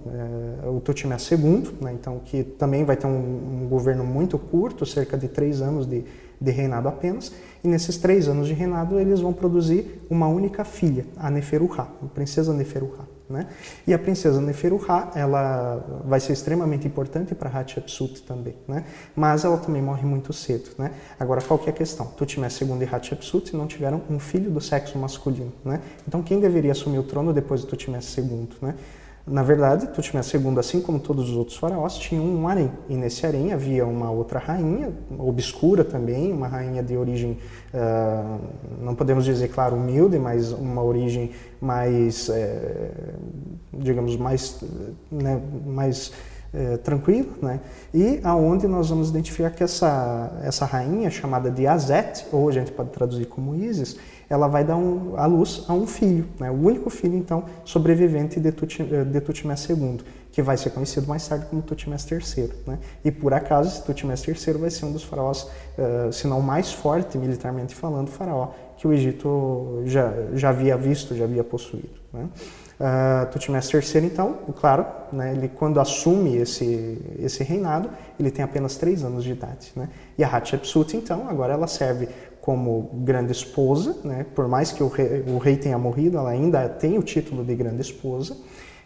é, 0.64 0.70
o 0.70 0.80
Tutmés 0.80 1.30
II, 1.32 1.78
né? 1.82 1.92
então 1.92 2.20
que 2.24 2.44
também 2.44 2.86
vai 2.86 2.96
ter 2.96 3.08
um, 3.08 3.64
um, 3.64 3.68
governo 3.68 4.06
muito 4.06 4.38
curto, 4.38 4.86
cerca 4.86 5.18
de 5.18 5.28
três 5.28 5.60
anos 5.60 5.88
de, 5.88 6.06
de 6.40 6.52
reinado 6.52 6.88
apenas, 6.88 7.34
e 7.64 7.68
nesses 7.68 7.98
três 7.98 8.28
anos 8.28 8.48
de 8.48 8.54
reinado 8.54 9.00
eles 9.00 9.20
vão 9.20 9.34
produzir 9.34 10.06
uma 10.10 10.28
única 10.28 10.64
filha, 10.64 11.06
a 11.18 11.32
Neferuha, 11.32 11.88
a 12.02 12.06
princesa 12.14 12.54
Neferuha. 12.54 13.19
Né? 13.30 13.46
E 13.86 13.94
a 13.94 14.00
princesa 14.00 14.42
Neferuha, 14.42 15.12
ela 15.14 16.02
vai 16.04 16.20
ser 16.20 16.34
extremamente 16.34 16.88
importante 16.88 17.36
para 17.36 17.48
Hatshepsut 17.48 18.24
também, 18.24 18.56
né? 18.68 18.86
mas 19.16 19.46
ela 19.46 19.58
também 19.58 19.82
morre 19.82 20.04
muito 20.04 20.34
cedo. 20.34 20.72
Né? 20.80 20.92
Agora, 21.20 21.40
qual 21.40 21.60
que 21.60 21.70
é 21.70 21.72
a 21.72 21.76
questão? 21.76 22.08
Tutmés 22.08 22.60
II 22.60 22.70
e 22.82 22.84
Hatshepsut 22.84 23.56
não 23.56 23.68
tiveram 23.68 24.02
um 24.10 24.18
filho 24.18 24.50
do 24.50 24.60
sexo 24.60 24.98
masculino. 24.98 25.54
Né? 25.64 25.80
Então, 26.08 26.24
quem 26.24 26.40
deveria 26.40 26.72
assumir 26.72 26.98
o 26.98 27.04
trono 27.04 27.32
depois 27.32 27.62
de 27.62 27.68
Tutmés 27.68 28.18
II? 28.18 28.50
Né? 28.62 28.74
Na 29.32 29.44
verdade, 29.44 29.88
Tutmés 29.88 30.34
II, 30.34 30.58
assim 30.58 30.82
como 30.82 31.00
todos 31.00 31.30
os 31.30 31.36
outros 31.36 31.56
faraós, 31.56 31.96
tinha 31.98 32.20
um 32.20 32.48
harém. 32.48 32.72
E 32.90 32.96
nesse 32.96 33.26
harém 33.28 33.54
havia 33.54 33.86
uma 33.86 34.10
outra 34.10 34.40
rainha, 34.40 34.92
obscura 35.20 35.84
também, 35.84 36.34
uma 36.34 36.48
rainha 36.48 36.82
de 36.82 36.98
origem, 36.98 37.38
uh, 37.72 38.40
não 38.82 38.96
podemos 38.96 39.24
dizer, 39.24 39.50
claro, 39.50 39.76
humilde, 39.76 40.18
mas 40.18 40.52
uma 40.52 40.82
origem 40.84 41.32
mais, 41.62 42.28
é, 42.30 42.92
digamos, 43.72 44.18
mais, 44.18 44.64
né, 45.12 45.40
mais 45.64 46.12
é, 46.52 46.78
tranquilo, 46.78 47.30
né? 47.42 47.60
E 47.94 48.20
aonde 48.24 48.68
nós 48.68 48.90
vamos 48.90 49.10
identificar 49.10 49.52
que 49.52 49.64
essa 49.64 50.32
essa 50.42 50.66
rainha 50.66 51.12
chamada 51.12 51.52
de 51.52 51.68
Azet, 51.68 52.26
ou 52.32 52.50
a 52.50 52.52
gente 52.52 52.72
pode 52.72 52.90
traduzir 52.90 53.26
como 53.26 53.54
Isis, 53.54 53.98
ela 54.30 54.48
vai 54.48 54.64
dar 54.64 54.78
um, 54.78 55.16
a 55.18 55.26
luz 55.26 55.66
a 55.68 55.74
um 55.74 55.88
filho, 55.88 56.28
né? 56.40 56.52
o 56.52 56.54
único 56.54 56.90
filho, 56.90 57.16
então, 57.16 57.46
sobrevivente 57.66 58.40
de, 58.40 58.52
Tut, 58.52 58.84
de 58.84 59.22
Tutmés 59.22 59.68
II, 59.68 60.00
que 60.32 60.42
vai 60.42 60.56
ser 60.56 60.70
conhecido 60.70 61.08
mais 61.08 61.28
tarde 61.28 61.48
como 61.48 61.62
Tutmés 61.62 62.06
III. 62.10 62.52
Né? 62.68 62.80
E, 63.04 63.12
por 63.12 63.34
acaso, 63.34 63.70
esse 63.70 63.84
Tutmés 63.84 64.26
III 64.28 64.54
vai 64.54 64.70
ser 64.70 64.86
um 64.86 64.92
dos 64.92 65.04
faraós, 65.04 65.44
uh, 65.78 66.14
se 66.14 66.28
não 66.28 66.42
mais 66.42 66.72
forte, 66.72 67.18
militarmente 67.18 67.74
falando, 67.74 68.10
faraó 68.10 68.52
que 68.80 68.88
o 68.88 68.94
Egito 68.94 69.84
já, 69.86 70.14
já 70.34 70.50
havia 70.50 70.78
visto, 70.78 71.14
já 71.14 71.26
havia 71.26 71.44
possuído. 71.44 72.00
Né? 72.14 72.30
Uh, 72.80 73.30
Tutmés 73.30 73.70
III, 73.70 74.06
então, 74.06 74.38
claro, 74.58 74.86
né, 75.12 75.34
ele 75.34 75.50
quando 75.50 75.82
assume 75.82 76.38
esse, 76.38 76.98
esse 77.20 77.44
reinado, 77.44 77.90
ele 78.18 78.32
tem 78.32 78.44
apenas 78.44 78.78
três 78.78 79.04
anos 79.04 79.26
de 79.26 79.34
idade. 79.34 79.74
Né? 79.76 79.90
E 80.18 80.24
a 80.24 80.30
Hatshepsut, 80.30 80.96
então, 80.96 81.28
agora 81.28 81.52
ela 81.52 81.68
serve 81.68 82.08
como 82.42 82.90
grande 83.04 83.32
esposa, 83.32 83.98
né? 84.04 84.26
por 84.36 84.48
mais 84.48 84.72
que 84.72 84.82
o 84.82 84.88
rei, 84.88 85.24
o 85.28 85.38
rei 85.38 85.58
tenha 85.58 85.78
morrido, 85.78 86.18
ela 86.18 86.30
ainda 86.30 86.68
tem 86.68 86.98
o 86.98 87.04
título 87.04 87.44
de 87.44 87.56
grande 87.56 87.82
esposa, 87.82 88.38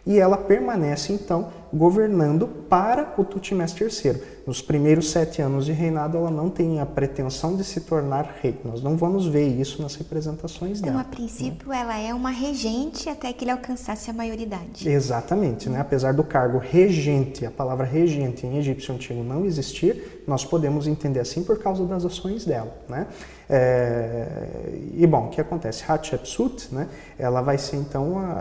e 0.06 0.18
ela 0.18 0.36
permanece 0.36 1.12
então 1.12 1.48
governando 1.74 2.46
para 2.46 3.14
o 3.18 3.24
Tutmés 3.24 3.74
III. 3.78 4.22
Nos 4.46 4.60
primeiros 4.62 5.10
sete 5.10 5.42
anos 5.42 5.64
de 5.64 5.72
reinado, 5.72 6.18
ela 6.18 6.30
não 6.30 6.50
tem 6.50 6.78
a 6.78 6.86
pretensão 6.86 7.56
de 7.56 7.64
se 7.64 7.80
tornar 7.80 8.36
rei. 8.42 8.60
Nós 8.64 8.82
não 8.82 8.96
vamos 8.96 9.26
ver 9.26 9.48
isso 9.48 9.82
nas 9.82 9.94
representações 9.94 10.78
então, 10.78 10.92
dela. 10.92 11.00
Então, 11.00 11.12
a 11.12 11.16
princípio, 11.16 11.68
né? 11.68 11.80
ela 11.80 11.98
é 11.98 12.14
uma 12.14 12.30
regente 12.30 13.08
até 13.08 13.32
que 13.32 13.44
ele 13.44 13.50
alcançasse 13.50 14.10
a 14.10 14.12
maioridade. 14.12 14.88
Exatamente. 14.88 15.68
Né? 15.68 15.80
Apesar 15.80 16.12
do 16.12 16.22
cargo 16.22 16.58
regente, 16.58 17.44
a 17.44 17.50
palavra 17.50 17.86
regente 17.86 18.46
em 18.46 18.58
egípcio 18.58 18.94
antigo 18.94 19.24
não 19.24 19.44
existir, 19.44 20.22
nós 20.26 20.44
podemos 20.44 20.86
entender 20.86 21.20
assim 21.20 21.42
por 21.42 21.58
causa 21.58 21.84
das 21.86 22.04
ações 22.04 22.44
dela. 22.44 22.72
Né? 22.88 23.06
É, 23.48 24.26
e 24.94 25.06
bom, 25.06 25.26
o 25.26 25.28
que 25.28 25.40
acontece? 25.40 25.84
Hatshepsut, 25.86 26.74
né, 26.74 26.88
ela 27.18 27.42
vai 27.42 27.58
ser 27.58 27.76
então 27.76 28.18
a, 28.18 28.32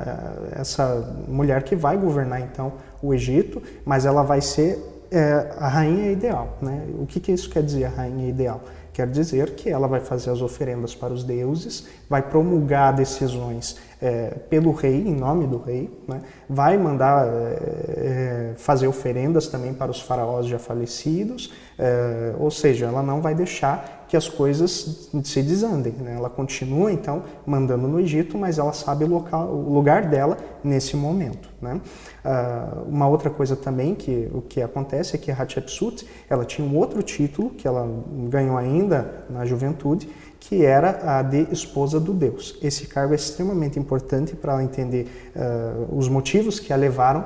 a, 0.56 0.62
essa 0.62 1.16
mulher 1.28 1.64
que 1.64 1.76
vai 1.76 1.98
governar 1.98 2.42
então 2.42 2.74
o 3.04 3.14
Egito, 3.14 3.62
mas 3.86 4.06
ela 4.06 4.24
vai 4.24 4.40
ser 4.40 4.80
é, 5.12 5.54
a 5.60 5.68
rainha 5.68 6.12
ideal. 6.12 6.58
Né? 6.62 6.88
O 6.98 7.06
que, 7.06 7.20
que 7.20 7.32
isso 7.32 7.50
quer 7.50 7.62
dizer, 7.62 7.86
a 7.86 7.90
rainha 7.90 8.28
ideal? 8.30 8.62
Quer 8.94 9.08
dizer 9.08 9.56
que 9.56 9.70
ela 9.70 9.88
vai 9.88 10.00
fazer 10.00 10.30
as 10.30 10.42
oferendas 10.42 10.96
para 10.96 11.12
os 11.12 11.24
deuses, 11.24 11.88
vai 12.10 12.22
promulgar 12.22 12.94
decisões 12.94 13.78
é, 14.04 14.32
pelo 14.50 14.74
rei, 14.74 15.08
em 15.08 15.16
nome 15.16 15.48
do 15.48 15.58
rei, 15.58 15.90
né? 16.06 16.22
vai 16.50 16.78
mandar 16.78 17.26
é, 17.26 17.32
é 17.32 18.54
fazer 18.58 18.86
oferendas 18.86 19.48
também 19.48 19.74
para 19.74 19.90
os 19.90 20.02
faraós 20.02 20.46
já 20.46 20.60
falecidos, 20.60 21.54
é, 21.80 22.34
ou 22.38 22.52
seja, 22.52 22.88
ela 22.88 23.02
não 23.02 23.22
vai 23.22 23.34
deixar 23.34 24.04
que 24.14 24.18
as 24.18 24.30
coisas 24.30 25.10
se 25.24 25.42
desandem. 25.42 25.94
Né? 25.94 26.14
Ela 26.16 26.30
continua, 26.30 26.92
então, 26.92 27.24
mandando 27.46 27.88
no 27.88 28.00
Egito, 28.00 28.38
mas 28.38 28.60
ela 28.60 28.72
sabe 28.72 29.06
o, 29.06 29.08
local, 29.08 29.48
o 29.48 29.74
lugar 29.74 30.06
dela 30.06 30.38
nesse 30.64 30.96
momento. 30.96 31.50
Né? 31.60 31.82
Uh, 32.24 32.90
uma 32.90 33.08
outra 33.08 33.32
coisa 33.32 33.56
também 33.56 33.96
que 33.96 34.30
o 34.32 34.42
que 34.42 34.62
acontece 34.62 35.16
é 35.16 35.18
que 35.18 35.32
Hatshepsut 35.32 36.06
ela 36.30 36.46
tinha 36.46 36.68
um 36.68 36.78
outro 36.78 37.02
título 37.02 37.50
que 37.52 37.68
ela 37.68 37.90
ganhou 38.30 38.56
ainda 38.56 39.26
na 39.30 39.46
juventude, 39.46 40.08
que 40.48 40.66
era 40.66 41.20
a 41.20 41.22
de 41.22 41.48
esposa 41.54 42.00
do 42.00 42.14
Deus. 42.14 42.58
Esse 42.62 42.86
cargo 42.86 43.14
é 43.14 43.16
extremamente 43.16 43.80
importante 43.80 44.36
para 44.36 44.54
ela 44.54 44.64
entender 44.64 45.08
uh, 45.34 45.98
os 45.98 46.10
motivos 46.10 46.60
que 46.60 46.74
a 46.74 46.76
levaram, 46.76 47.24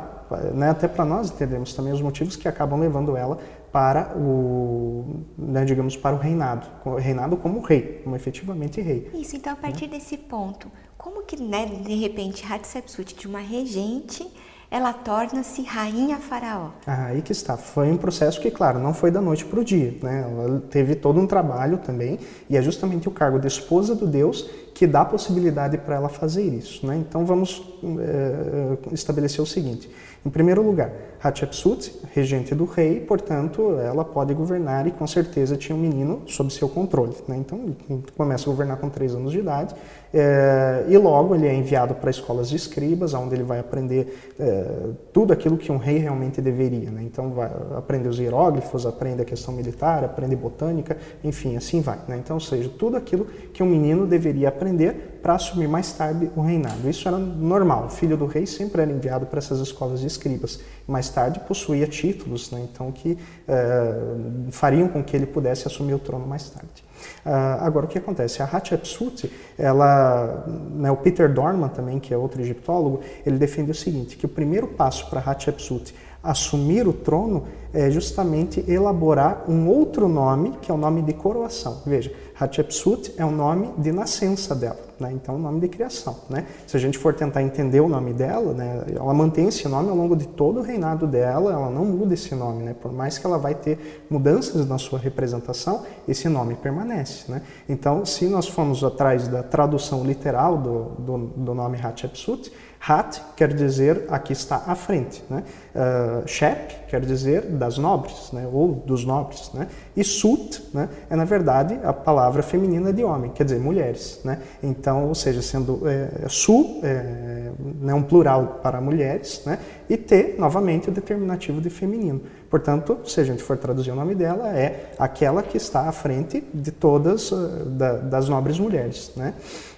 né, 0.54 0.70
até 0.70 0.88
para 0.88 1.04
nós 1.04 1.32
entendermos 1.32 1.74
também 1.74 1.92
os 1.92 2.02
motivos 2.02 2.36
que 2.36 2.48
acabam 2.48 2.80
levando 2.80 3.18
ela 3.18 3.40
para 3.72 4.16
o, 4.16 5.24
né, 5.36 5.66
digamos, 5.66 5.98
para 5.98 6.16
o 6.16 6.20
reinado, 6.20 6.68
reinado 7.00 7.38
como 7.38 7.60
rei, 7.62 8.02
como 8.04 8.16
efetivamente 8.16 8.82
rei. 8.82 9.10
Isso, 9.16 9.36
então 9.36 9.54
a 9.54 9.56
partir 9.56 9.88
né? 9.88 9.98
desse 9.98 10.16
ponto, 10.18 10.72
como 10.96 11.24
que, 11.24 11.42
né, 11.42 11.66
de 11.66 11.96
repente, 11.96 12.46
Hatshepsut, 12.46 13.16
de 13.16 13.28
uma 13.28 13.40
regente, 13.40 14.28
ela 14.70 14.92
torna-se 14.92 15.62
rainha 15.62 16.18
faraó? 16.18 16.70
Ah, 16.86 17.06
aí 17.06 17.22
que 17.22 17.32
está. 17.32 17.56
Foi 17.56 17.90
um 17.90 17.98
processo 17.98 18.42
que, 18.42 18.52
claro, 18.52 18.80
não 18.80 18.94
foi 18.94 19.10
da 19.10 19.22
noite 19.22 19.46
para 19.46 19.60
o 19.60 19.64
dia. 19.64 19.98
Né? 20.04 20.26
Ela 20.30 20.62
teve 20.70 20.96
todo 20.96 21.20
um 21.20 21.26
trabalho 21.26 21.78
também, 21.78 22.20
e 22.50 22.58
é 22.58 22.62
justamente 22.62 23.08
o 23.08 23.12
cargo 23.12 23.40
de 23.40 23.48
esposa 23.48 23.96
do 23.96 24.06
Deus 24.06 24.50
que 24.74 24.86
dá 24.86 25.04
possibilidade 25.04 25.78
para 25.80 25.96
ela 25.96 26.10
fazer 26.10 26.44
isso. 26.44 26.86
Né? 26.86 26.98
Então 26.98 27.26
vamos 27.26 27.64
é, 28.00 28.94
estabelecer 28.94 29.42
o 29.42 29.46
seguinte: 29.46 29.90
em 30.28 30.30
primeiro 30.30 30.62
lugar, 30.62 30.92
Hatshepsut, 31.24 32.02
regente 32.14 32.54
do 32.54 32.66
rei, 32.66 33.00
portanto, 33.00 33.80
ela 33.80 34.04
pode 34.04 34.34
governar 34.34 34.86
e 34.86 34.92
com 34.92 35.08
certeza 35.08 35.56
tinha 35.56 35.74
um 35.74 35.80
menino 35.80 36.24
sob 36.28 36.52
seu 36.52 36.68
controle. 36.68 37.16
Né? 37.30 37.38
Então, 37.38 37.74
começa 38.18 38.44
a 38.44 38.52
governar 38.52 38.78
com 38.78 38.90
três 38.90 39.16
anos 39.16 39.32
de 39.32 39.40
idade 39.40 39.74
é, 40.14 40.86
e 40.90 40.98
logo 40.98 41.34
ele 41.34 41.48
é 41.48 41.56
enviado 41.56 41.96
para 41.96 42.10
escolas 42.10 42.50
de 42.50 42.58
escribas, 42.58 43.14
onde 43.14 43.36
ele 43.36 43.44
vai 43.44 43.60
aprender 43.60 44.34
é, 44.38 44.90
tudo 45.14 45.32
aquilo 45.32 45.58
que 45.58 45.72
um 45.72 45.78
rei 45.78 45.98
realmente 45.98 46.42
deveria. 46.42 46.92
Né? 46.92 47.04
Então, 47.04 47.32
vai 47.32 47.50
aprender 47.78 48.10
os 48.10 48.20
hieróglifos, 48.20 48.86
aprende 48.86 49.22
a 49.22 49.26
questão 49.26 49.54
militar, 49.54 50.04
aprende 50.04 50.36
botânica, 50.36 50.98
enfim, 51.24 51.56
assim 51.56 51.80
vai. 51.80 52.00
Né? 52.06 52.18
Então, 52.18 52.36
ou 52.36 52.42
seja, 52.42 52.70
tudo 52.78 52.98
aquilo 52.98 53.26
que 53.54 53.64
um 53.64 53.66
menino 53.66 54.06
deveria 54.06 54.50
aprender 54.50 55.17
para 55.28 55.36
assumir 55.36 55.68
mais 55.68 55.92
tarde 55.92 56.32
o 56.38 56.42
reinado. 56.42 56.90
Isso 56.90 57.06
era 57.06 57.18
normal. 57.18 57.88
O 57.88 57.90
filho 57.90 58.16
do 58.16 58.26
rei 58.26 58.46
sempre 58.46 58.82
era 58.82 58.90
enviado 58.90 59.26
para 59.26 59.40
essas 59.40 59.60
escolas 59.60 60.00
de 60.00 60.08
escribas. 60.08 60.62
Mais 60.88 61.10
tarde 61.10 61.42
possuía 61.42 61.86
títulos, 61.86 62.50
né, 62.50 62.66
então 62.72 62.94
que 62.94 63.12
uh, 63.12 64.52
fariam 64.52 64.88
com 64.88 65.04
que 65.04 65.18
ele 65.18 65.26
pudesse 65.26 65.68
assumir 65.68 65.94
o 65.94 66.00
trono 66.00 66.26
mais 66.26 66.50
tarde. 66.50 66.82
Uh, 67.26 67.60
agora, 67.60 67.88
o 67.88 67.90
que 67.90 67.98
acontece? 67.98 68.42
A 68.42 68.46
Hatshepsut, 68.46 69.30
ela, 69.58 70.46
né, 70.72 70.90
o 70.92 70.96
Peter 70.96 71.30
Dorman 71.30 71.68
também, 71.68 72.00
que 72.00 72.14
é 72.14 72.18
outro 72.18 72.42
egiptólogo, 72.42 73.02
ele 73.26 73.38
defende 73.38 73.72
o 73.72 73.76
seguinte, 73.76 74.16
que 74.16 74.26
o 74.26 74.30
primeiro 74.30 74.66
passo 74.68 75.10
para 75.10 75.20
Hatshepsut 75.20 75.94
assumir 76.24 76.88
o 76.88 76.94
trono 76.94 77.44
é 77.74 77.92
justamente 77.92 78.64
elaborar 78.66 79.44
um 79.50 79.68
outro 79.68 80.08
nome, 80.08 80.54
que 80.62 80.72
é 80.72 80.74
o 80.74 80.78
nome 80.78 81.02
de 81.02 81.14
coroação. 81.14 81.82
Veja, 81.86 82.14
Hatshepsut 82.40 83.14
é 83.18 83.26
o 83.26 83.32
nome 83.32 83.74
de 83.78 83.92
nascença 83.92 84.56
dela, 84.56 84.87
né? 85.00 85.12
então 85.14 85.36
é 85.36 85.38
o 85.38 85.42
nome 85.42 85.60
de 85.60 85.68
criação. 85.68 86.18
Né? 86.30 86.46
Se 86.66 86.76
a 86.76 86.80
gente 86.80 86.98
for 86.98 87.14
tentar 87.14 87.42
entender 87.42 87.80
o 87.80 87.88
nome 87.88 88.14
dela, 88.14 88.54
né, 88.54 88.84
ela 88.96 89.14
mantém 89.14 89.48
esse 89.48 89.68
nome 89.68 89.90
ao 89.90 89.96
longo 89.96 90.16
de 90.16 90.28
todo 90.28 90.60
o 90.60 90.64
reinado 90.64 91.08
dela, 91.08 91.52
ela 91.52 91.70
não 91.70 91.86
muda 91.86 92.14
esse 92.14 92.34
nome. 92.36 92.64
Né? 92.64 92.76
Por 92.80 92.92
mais 92.92 93.18
que 93.18 93.26
ela 93.26 93.38
vai 93.38 93.56
ter 93.56 94.06
mudanças 94.10 94.68
na 94.68 94.78
sua 94.78 95.00
representação, 95.00 95.84
esse 96.08 96.28
nome 96.30 96.56
permanece. 96.56 97.32
Né? 97.32 97.42
Então, 97.68 98.06
se 98.06 98.26
nós 98.28 98.48
formos 98.48 98.84
atrás 98.84 99.28
da 99.28 99.44
tradução 99.44 100.04
literal 100.04 100.58
do, 100.58 100.84
do, 101.00 101.18
do 101.36 101.54
nome 101.54 101.78
Hatshepsut, 101.82 102.52
Hat 102.80 103.22
quer 103.36 103.54
dizer 103.54 104.06
aqui 104.10 104.34
está 104.34 104.64
à 104.68 104.76
frente, 104.76 105.24
né? 105.30 105.44
Uh, 105.76 106.28
Shep 106.28 106.88
quer 106.88 107.02
dizer 107.02 107.42
das 107.42 107.78
nobres, 107.78 108.32
né? 108.32 108.48
ou 108.52 108.74
dos 108.74 109.04
nobres, 109.04 109.52
né? 109.54 109.68
E 109.96 110.04
Sut, 110.04 110.70
né? 110.74 110.90
É 111.10 111.16
na 111.16 111.26
verdade 111.26 111.78
a 111.84 111.92
palavra 111.92 112.42
feminina 112.42 112.94
de 112.94 113.04
homem, 113.04 113.32
quer 113.32 113.44
dizer 113.44 113.60
mulheres, 113.60 114.22
né? 114.24 114.40
Então, 114.64 115.08
ou 115.08 115.16
seja, 115.16 115.42
sendo 115.42 115.82
é, 115.88 116.28
Su 116.30 116.80
é, 116.84 117.52
né, 117.82 117.94
um 117.94 118.04
plural 118.04 118.60
para 118.64 118.80
mulheres, 118.80 119.42
né? 119.46 119.60
E 119.90 119.98
T 119.98 120.36
novamente 120.38 120.90
o 120.90 120.92
determinativo 120.92 121.60
de 121.60 121.70
feminino. 121.70 122.22
Portanto, 122.50 123.00
se 123.06 123.20
a 123.20 123.24
gente 123.24 123.44
for 123.44 123.58
traduzir 123.58 123.92
o 123.92 123.96
nome 123.96 124.16
dela, 124.16 124.50
é 124.58 124.92
aquela 124.98 125.44
que 125.44 125.58
está 125.58 125.82
à 125.82 125.92
frente 125.92 126.44
de 126.54 126.72
todas 126.72 127.32
uh, 127.32 127.66
da, 127.66 127.94
das 127.94 128.30
nobres 128.30 128.58
mulheres. 128.58 129.12
Né? 129.16 129.34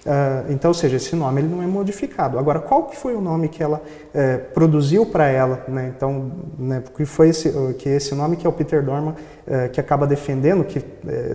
Uh, 0.06 0.52
então, 0.52 0.70
ou 0.70 0.74
seja, 0.74 0.96
esse 0.96 1.16
nome 1.16 1.40
ele 1.40 1.48
não 1.48 1.62
é 1.62 1.66
modificado. 1.66 2.38
Agora, 2.38 2.60
qual 2.60 2.84
que 2.84 2.96
foi 2.96 3.14
o 3.14 3.20
nome 3.20 3.48
que 3.48 3.62
ela 3.62 3.80
uh, 3.80 4.52
produziu 4.54 5.04
para 5.04 5.26
ela? 5.28 5.64
Né? 5.66 5.92
Então, 5.96 6.30
né, 6.58 6.82
que 6.96 7.04
foi 7.04 7.30
esse, 7.30 7.52
que 7.78 7.88
esse 7.88 8.14
nome 8.14 8.36
que 8.36 8.46
é 8.46 8.50
o 8.50 8.52
Peter 8.52 8.84
Dorman 8.84 9.14
eh, 9.14 9.39
que 9.72 9.80
acaba 9.80 10.06
defendendo, 10.06 10.64
que 10.64 10.80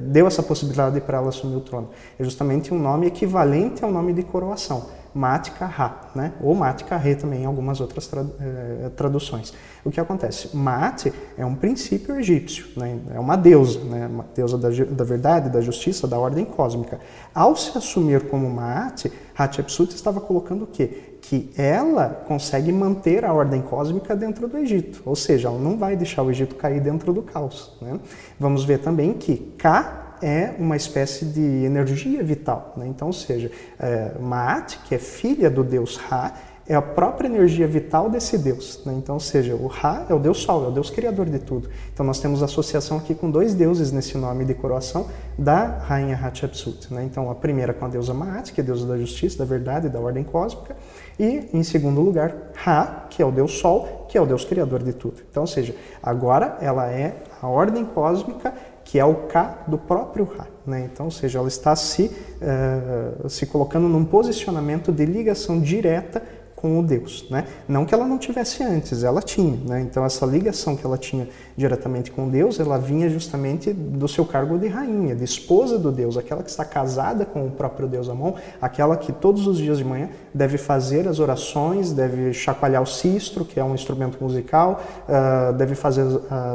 deu 0.04 0.28
essa 0.28 0.42
possibilidade 0.42 1.02
para 1.02 1.18
ela 1.18 1.30
assumir 1.30 1.56
o 1.56 1.62
trono? 1.62 1.90
É 2.18 2.24
justamente 2.24 2.74
um 2.74 2.80
nome 2.80 3.08
equivalente 3.08 3.84
ao 3.84 3.92
nome 3.92 4.14
de 4.14 4.24
coroação. 4.24 4.86
Matka 5.16 5.66
Ra, 5.66 6.10
né? 6.14 6.34
ou 6.42 6.54
Matka 6.54 6.98
Re 6.98 7.16
também 7.16 7.44
em 7.44 7.46
algumas 7.46 7.80
outras 7.80 8.06
tra 8.06 8.22
eh, 8.22 8.92
traduções. 8.98 9.54
O 9.86 9.90
que 9.90 9.98
acontece? 9.98 10.56
Mat 10.56 11.06
é 11.38 11.46
um 11.46 11.56
princípio 11.56 12.20
egípcio, 12.20 12.68
né? 12.76 13.00
é 13.14 13.20
uma 13.20 13.38
deusa, 13.38 13.80
né? 13.86 14.08
uma 14.08 14.26
deusa 14.36 14.58
da, 14.58 14.68
da, 14.70 15.04
verdade, 15.06 15.50
da 15.50 15.62
justiça, 15.62 16.06
da 16.06 16.20
ordem 16.20 16.44
cósmica. 16.44 17.00
Ao 17.34 17.56
se 17.56 17.78
assumir 17.78 18.28
como 18.28 18.50
Maat, 18.50 19.06
Hatshepsut 19.38 19.94
estava 19.94 20.22
colocando 20.22 20.64
o 20.64 20.68
quê? 20.68 21.16
que 21.28 21.50
ela 21.58 22.24
consegue 22.28 22.72
manter 22.72 23.26
a 23.26 23.34
ordem 23.34 23.62
cósmica 23.62 24.16
dentro 24.16 24.48
do 24.48 24.58
Egito, 24.60 25.02
ou 25.04 25.16
seja, 25.16 25.48
ela 25.48 25.58
não 25.58 25.76
vai 25.76 25.96
deixar 25.96 26.22
o 26.22 26.30
Egito 26.30 26.54
cair 26.54 26.80
dentro 26.80 27.12
do 27.12 27.24
caos. 27.24 27.76
Né? 27.82 28.00
Vamos 28.40 28.64
ver 28.64 28.80
também 28.80 29.14
que 29.14 29.38
Ka 29.58 30.18
é 30.22 30.54
uma 30.60 30.76
espécie 30.76 31.26
de 31.26 31.42
energia 31.42 32.24
vital. 32.24 32.74
Né? 32.78 32.88
Então, 32.88 33.08
ou 33.08 33.14
seja, 33.14 33.52
é, 33.80 34.12
Maat, 34.20 34.78
que 34.86 34.94
é 34.94 35.00
filha 35.00 35.50
do 35.50 35.64
deus 35.64 35.98
Ra, 35.98 36.34
é 36.68 36.74
a 36.74 36.82
própria 36.82 37.28
energia 37.28 37.68
vital 37.68 38.10
desse 38.10 38.38
Deus. 38.38 38.82
Né? 38.86 38.94
Então, 38.98 39.16
ou 39.16 39.20
seja, 39.20 39.56
o 39.56 39.68
Ra 39.68 40.06
é 40.10 40.14
o 40.14 40.20
Deus 40.20 40.40
Sol, 40.40 40.66
é 40.66 40.68
o 40.68 40.72
Deus 40.72 40.90
criador 40.90 41.28
de 41.28 41.40
tudo. 41.40 41.70
Então, 41.94 42.06
nós 42.06 42.20
temos 42.20 42.42
associação 42.42 42.98
aqui 42.98 43.14
com 43.14 43.30
dois 43.30 43.54
deuses 43.54 43.92
nesse 43.92 44.18
nome 44.18 44.46
de 44.46 44.54
coroação 44.56 45.08
da 45.38 45.78
rainha 45.80 46.16
Hatshepsut. 46.16 46.92
Né? 46.94 47.04
Então, 47.04 47.30
a 47.30 47.36
primeira 47.36 47.74
com 47.74 47.86
a 47.86 47.88
deusa 47.88 48.14
Maat, 48.14 48.52
que 48.52 48.62
é 48.62 48.64
a 48.64 48.66
deusa 48.66 48.88
da 48.88 48.98
justiça, 48.98 49.38
da 49.38 49.46
verdade, 49.46 49.90
da 49.90 50.00
ordem 50.00 50.24
cósmica, 50.24 50.76
e, 51.20 51.50
em 51.54 51.64
segundo 51.64 52.02
lugar, 52.02 52.36
Ra, 52.56 53.06
que 53.10 53.22
é 53.22 53.26
o 53.26 53.32
Deus 53.32 53.60
Sol, 53.60 54.06
que 54.10 54.18
é 54.18 54.22
o 54.22 54.26
Deus 54.26 54.44
criador 54.44 54.82
de 54.82 54.94
tudo. 54.94 55.22
Então, 55.30 55.44
ou 55.44 55.48
seja, 55.48 55.76
agora 56.02 56.58
ela 56.62 56.90
é 56.90 57.16
a 57.42 57.48
ordem 57.48 57.86
cósmica 57.86 58.54
que 58.86 59.00
é 59.00 59.04
o 59.04 59.16
K 59.28 59.64
do 59.68 59.78
próprio 59.80 60.26
Ra. 60.26 60.46
Né? 60.66 60.88
Então, 60.92 61.08
ou 61.08 61.12
seja, 61.12 61.40
ela 61.40 61.48
está 61.48 61.76
se, 61.76 62.06
uh, 62.06 63.28
se 63.28 63.48
colocando 63.48 63.90
num 63.90 64.06
posicionamento 64.06 64.92
de 64.92 65.06
ligação 65.06 65.60
direta 65.60 66.22
com 66.66 66.80
o 66.80 66.84
Deus. 66.84 67.28
Né? 67.30 67.46
Não 67.68 67.86
que 67.86 67.94
ela 67.94 68.08
não 68.08 68.18
tivesse 68.18 68.64
antes, 68.64 69.04
ela 69.04 69.22
tinha. 69.22 69.56
Né? 69.68 69.82
Então, 69.82 70.04
essa 70.04 70.26
ligação 70.26 70.76
que 70.76 70.84
ela 70.84 70.98
tinha 70.98 71.28
diretamente 71.56 72.10
com 72.10 72.28
Deus, 72.28 72.60
ela 72.60 72.80
vinha 72.80 73.08
justamente 73.08 73.72
do 73.72 74.08
seu 74.08 74.26
cargo 74.26 74.58
de 74.58 74.68
rainha, 74.68 75.16
de 75.16 75.24
esposa 75.24 75.78
do 75.78 75.92
Deus, 75.92 76.18
aquela 76.18 76.42
que 76.42 76.50
está 76.50 76.66
casada 76.66 77.24
com 77.24 77.46
o 77.46 77.52
próprio 77.52 77.88
Deus 77.88 78.10
Amon, 78.10 78.34
aquela 78.60 78.98
que 78.98 79.12
todos 79.12 79.46
os 79.46 79.58
dias 79.58 79.78
de 79.78 79.86
manhã 79.86 80.10
deve 80.34 80.58
fazer 80.58 81.08
as 81.08 81.20
orações, 81.20 81.92
deve 81.92 82.34
chacoalhar 82.34 82.82
o 82.82 82.88
cistro, 82.88 83.46
que 83.46 83.60
é 83.60 83.64
um 83.64 83.76
instrumento 83.76 84.18
musical, 84.20 84.82
uh, 85.08 85.54
deve 85.54 85.76
fazer 85.76 86.04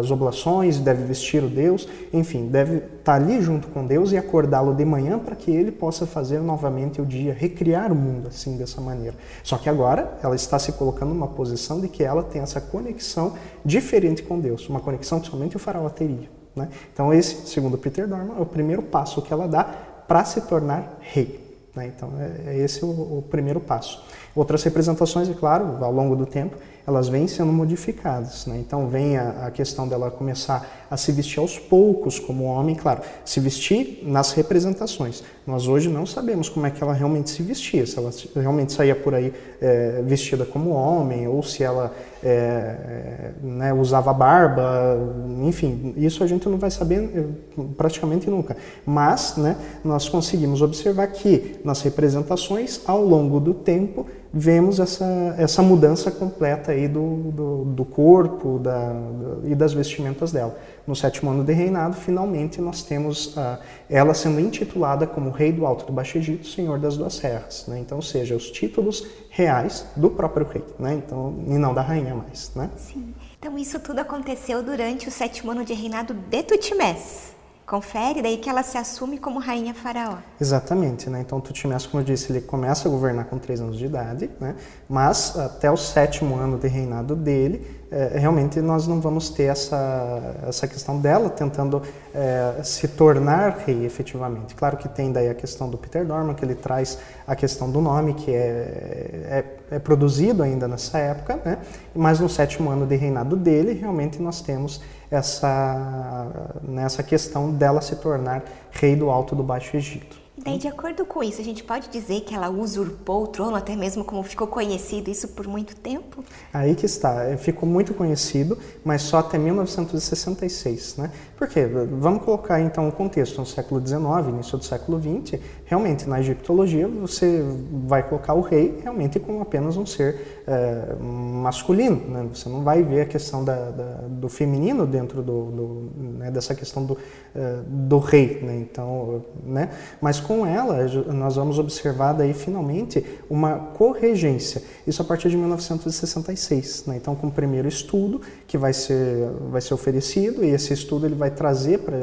as 0.00 0.10
oblações, 0.10 0.80
deve 0.80 1.04
vestir 1.04 1.44
o 1.44 1.48
Deus, 1.48 1.86
enfim, 2.12 2.48
deve 2.48 2.82
estar 2.98 3.14
ali 3.14 3.40
junto 3.40 3.68
com 3.68 3.86
Deus 3.86 4.10
e 4.10 4.18
acordá-lo 4.18 4.74
de 4.74 4.84
manhã 4.84 5.20
para 5.20 5.36
que 5.36 5.50
ele 5.50 5.70
possa 5.70 6.04
fazer 6.04 6.40
novamente 6.40 7.00
o 7.00 7.06
dia, 7.06 7.32
recriar 7.32 7.92
o 7.92 7.94
mundo 7.94 8.26
assim, 8.26 8.56
dessa 8.56 8.80
maneira. 8.80 9.14
Só 9.42 9.56
que 9.56 9.68
agora 9.68 9.99
agora 10.00 10.18
ela 10.22 10.34
está 10.34 10.58
se 10.58 10.72
colocando 10.72 11.10
numa 11.10 11.28
posição 11.28 11.80
de 11.80 11.88
que 11.88 12.02
ela 12.02 12.22
tem 12.22 12.40
essa 12.40 12.60
conexão 12.60 13.34
diferente 13.64 14.22
com 14.22 14.38
Deus, 14.38 14.68
uma 14.68 14.80
conexão 14.80 15.20
que 15.20 15.28
somente 15.28 15.56
o 15.56 15.58
faraó 15.58 15.88
teria. 15.88 16.30
Né? 16.54 16.68
Então 16.92 17.12
esse, 17.12 17.46
segundo 17.46 17.78
Peter 17.78 18.06
Dorman, 18.08 18.36
é 18.38 18.40
o 18.40 18.46
primeiro 18.46 18.82
passo 18.82 19.22
que 19.22 19.32
ela 19.32 19.46
dá 19.46 19.64
para 19.64 20.24
se 20.24 20.40
tornar 20.42 20.98
rei. 21.00 21.68
Né? 21.74 21.92
Então 21.94 22.12
é, 22.18 22.52
é 22.52 22.58
esse 22.58 22.84
o, 22.84 22.88
o 22.88 23.24
primeiro 23.30 23.60
passo. 23.60 24.02
Outras 24.34 24.62
representações, 24.62 25.28
é 25.28 25.34
claro, 25.34 25.84
ao 25.84 25.92
longo 25.92 26.14
do 26.14 26.26
tempo, 26.26 26.56
elas 26.86 27.08
vêm 27.08 27.26
sendo 27.26 27.52
modificadas. 27.52 28.46
Né? 28.46 28.58
Então 28.58 28.88
vem 28.88 29.16
a, 29.16 29.46
a, 29.46 29.50
questão 29.50 29.86
dela 29.86 30.10
começar 30.10 30.86
a 30.90 30.96
se 30.96 31.12
vestir 31.12 31.38
aos 31.38 31.58
poucos 31.58 32.18
como 32.18 32.44
homem, 32.44 32.74
claro, 32.74 33.02
se 33.24 33.38
vestir 33.38 34.00
nas 34.02 34.32
representações. 34.32 35.22
Nós 35.46 35.68
hoje 35.68 35.88
não 35.88 36.04
sabemos 36.04 36.48
como 36.48 36.66
é 36.66 36.70
que 36.70 36.82
ela 36.82 36.92
realmente 36.92 37.30
se 37.30 37.42
vestia, 37.42 37.86
se 37.86 37.98
ela 37.98 38.10
realmente 38.34 38.72
saía 38.72 38.94
por 38.94 39.14
aí 39.14 39.32
é, 39.60 40.02
vestida 40.04 40.44
como 40.44 40.70
homem 40.70 41.28
ou 41.28 41.42
se 41.42 41.62
ela 41.62 41.92
é, 42.22 43.32
né, 43.42 43.72
usava 43.72 44.12
barba, 44.12 44.98
enfim, 45.42 45.94
isso 45.96 46.22
a 46.24 46.26
gente 46.26 46.48
não 46.48 46.58
vai 46.58 46.70
saber 46.70 47.28
praticamente 47.76 48.28
nunca. 48.28 48.56
Mas 48.84 49.36
né, 49.36 49.56
nós 49.84 50.08
conseguimos 50.08 50.60
observar 50.60 51.06
que 51.08 51.60
nas 51.64 51.82
representações, 51.82 52.80
ao 52.84 53.04
longo 53.04 53.38
do 53.38 53.54
tempo, 53.54 54.06
vemos 54.32 54.78
essa, 54.78 55.34
essa 55.36 55.62
mudança 55.62 56.10
completa 56.10 56.72
aí 56.72 56.86
do, 56.86 57.32
do, 57.32 57.64
do 57.64 57.84
corpo 57.84 58.58
da, 58.58 58.92
do, 58.92 59.42
e 59.44 59.54
das 59.54 59.72
vestimentas 59.72 60.30
dela. 60.30 60.56
No 60.86 60.94
sétimo 60.94 61.30
ano 61.30 61.44
de 61.44 61.52
reinado, 61.52 61.96
finalmente 61.96 62.60
nós 62.60 62.82
temos 62.82 63.36
uh, 63.36 63.58
ela 63.88 64.14
sendo 64.14 64.40
intitulada 64.40 65.06
como 65.06 65.30
Rei 65.30 65.52
do 65.52 65.66
Alto 65.66 65.84
do 65.84 65.92
Baixo 65.92 66.18
Egito, 66.18 66.46
Senhor 66.46 66.78
das 66.78 66.96
Duas 66.96 67.14
Serras. 67.14 67.66
Né? 67.66 67.78
Então, 67.80 68.00
seja, 68.00 68.34
os 68.36 68.50
títulos 68.50 69.06
reais 69.30 69.84
do 69.96 70.10
próprio 70.10 70.46
rei, 70.46 70.64
né? 70.78 70.94
então, 70.94 71.34
e 71.46 71.54
não 71.54 71.74
da 71.74 71.82
rainha 71.82 72.14
mais. 72.14 72.52
Né? 72.54 72.70
Sim. 72.76 73.14
Então, 73.38 73.58
isso 73.58 73.80
tudo 73.80 73.98
aconteceu 74.00 74.62
durante 74.62 75.08
o 75.08 75.10
sétimo 75.10 75.50
ano 75.50 75.64
de 75.64 75.74
reinado 75.74 76.14
de 76.14 76.42
Tutmés. 76.42 77.39
Confere, 77.70 78.20
daí 78.20 78.36
que 78.36 78.50
ela 78.50 78.64
se 78.64 78.76
assume 78.76 79.16
como 79.16 79.38
rainha 79.38 79.72
faraó. 79.72 80.16
Exatamente, 80.40 81.08
né? 81.08 81.20
Então 81.20 81.40
Tutmés, 81.40 81.86
como 81.86 82.02
eu 82.02 82.04
disse, 82.04 82.32
ele 82.32 82.40
começa 82.40 82.88
a 82.88 82.90
governar 82.90 83.26
com 83.26 83.38
três 83.38 83.60
anos 83.60 83.78
de 83.78 83.86
idade, 83.86 84.28
né? 84.40 84.56
Mas 84.88 85.38
até 85.38 85.70
o 85.70 85.76
sétimo 85.76 86.34
ano 86.34 86.58
de 86.58 86.66
reinado 86.66 87.14
dele, 87.14 87.79
é, 87.90 88.18
realmente 88.18 88.60
nós 88.60 88.86
não 88.86 89.00
vamos 89.00 89.30
ter 89.30 89.44
essa, 89.44 90.36
essa 90.46 90.68
questão 90.68 91.00
dela 91.00 91.28
tentando 91.28 91.82
é, 92.14 92.62
se 92.62 92.86
tornar 92.86 93.64
rei 93.66 93.84
efetivamente. 93.84 94.54
Claro 94.54 94.76
que 94.76 94.88
tem 94.88 95.10
daí 95.12 95.28
a 95.28 95.34
questão 95.34 95.68
do 95.68 95.76
Peter 95.76 96.04
Dorman, 96.04 96.34
que 96.34 96.44
ele 96.44 96.54
traz 96.54 96.98
a 97.26 97.34
questão 97.34 97.68
do 97.68 97.80
nome, 97.80 98.14
que 98.14 98.30
é, 98.32 99.44
é, 99.70 99.76
é 99.76 99.78
produzido 99.80 100.42
ainda 100.42 100.68
nessa 100.68 100.98
época, 100.98 101.40
né? 101.44 101.58
Mas 101.92 102.20
no 102.20 102.28
sétimo 102.28 102.70
ano 102.70 102.86
de 102.86 102.94
reinado 102.94 103.34
dele, 103.36 103.72
realmente 103.72 104.22
nós 104.22 104.40
temos 104.40 104.80
essa, 105.10 106.28
nessa 106.62 107.02
questão 107.02 107.50
dela 107.50 107.80
se 107.80 107.96
tornar 107.96 108.44
rei 108.70 108.94
do 108.94 109.10
Alto 109.10 109.34
do 109.34 109.42
Baixo 109.42 109.76
Egito. 109.76 110.19
Daí, 110.42 110.56
de 110.56 110.66
acordo 110.68 111.04
com 111.04 111.22
isso, 111.22 111.38
a 111.40 111.44
gente 111.44 111.62
pode 111.62 111.90
dizer 111.90 112.22
que 112.22 112.34
ela 112.34 112.48
usurpou 112.48 113.24
o 113.24 113.26
trono, 113.26 113.56
até 113.56 113.76
mesmo 113.76 114.02
como 114.02 114.22
ficou 114.22 114.46
conhecido 114.46 115.10
isso 115.10 115.28
por 115.28 115.46
muito 115.46 115.76
tempo? 115.76 116.24
Aí 116.52 116.74
que 116.74 116.86
está, 116.86 117.24
é, 117.24 117.36
ficou 117.36 117.68
muito 117.68 117.92
conhecido, 117.92 118.56
mas 118.82 119.02
só 119.02 119.18
até 119.18 119.36
1966, 119.36 120.96
né? 120.96 121.10
Por 121.36 121.46
quê? 121.46 121.66
Vamos 121.66 122.22
colocar 122.22 122.60
então 122.60 122.88
o 122.88 122.92
contexto 122.92 123.38
no 123.38 123.46
século 123.46 123.86
XIX, 123.86 124.28
início 124.28 124.56
do 124.56 124.64
século 124.64 125.00
XX, 125.00 125.40
realmente 125.64 126.08
na 126.08 126.20
egiptologia 126.20 126.88
você 126.88 127.44
vai 127.86 128.02
colocar 128.02 128.34
o 128.34 128.40
rei 128.40 128.78
realmente 128.82 129.18
como 129.18 129.40
apenas 129.40 129.76
um 129.76 129.86
ser 129.86 130.42
é, 130.46 130.94
masculino, 131.00 131.96
né? 132.08 132.28
Você 132.32 132.48
não 132.48 132.62
vai 132.62 132.82
ver 132.82 133.02
a 133.02 133.06
questão 133.06 133.44
da, 133.44 133.70
da, 133.70 133.84
do 134.08 134.28
feminino 134.28 134.86
dentro 134.86 135.22
do, 135.22 135.50
do 135.50 135.90
né? 136.18 136.30
dessa 136.30 136.54
questão 136.54 136.84
do, 136.84 136.98
é, 137.34 137.58
do 137.66 137.98
rei, 137.98 138.40
né? 138.42 138.56
Então, 138.56 139.24
né? 139.44 139.70
Mas 140.00 140.20
com 140.30 140.46
ela, 140.46 140.86
nós 141.12 141.34
vamos 141.34 141.58
observar 141.58 142.12
daí 142.12 142.32
finalmente 142.32 143.04
uma 143.28 143.56
corregência. 143.76 144.62
Isso 144.86 145.02
a 145.02 145.04
partir 145.04 145.28
de 145.28 145.36
1966. 145.36 146.84
Né? 146.86 146.98
Então, 146.98 147.16
com 147.16 147.26
o 147.26 147.32
primeiro 147.32 147.66
estudo 147.66 148.20
que 148.46 148.56
vai 148.56 148.72
ser, 148.72 149.28
vai 149.50 149.60
ser 149.60 149.74
oferecido, 149.74 150.44
e 150.44 150.50
esse 150.50 150.72
estudo 150.72 151.04
ele 151.04 151.16
vai 151.16 151.32
trazer 151.32 151.80
para 151.80 151.96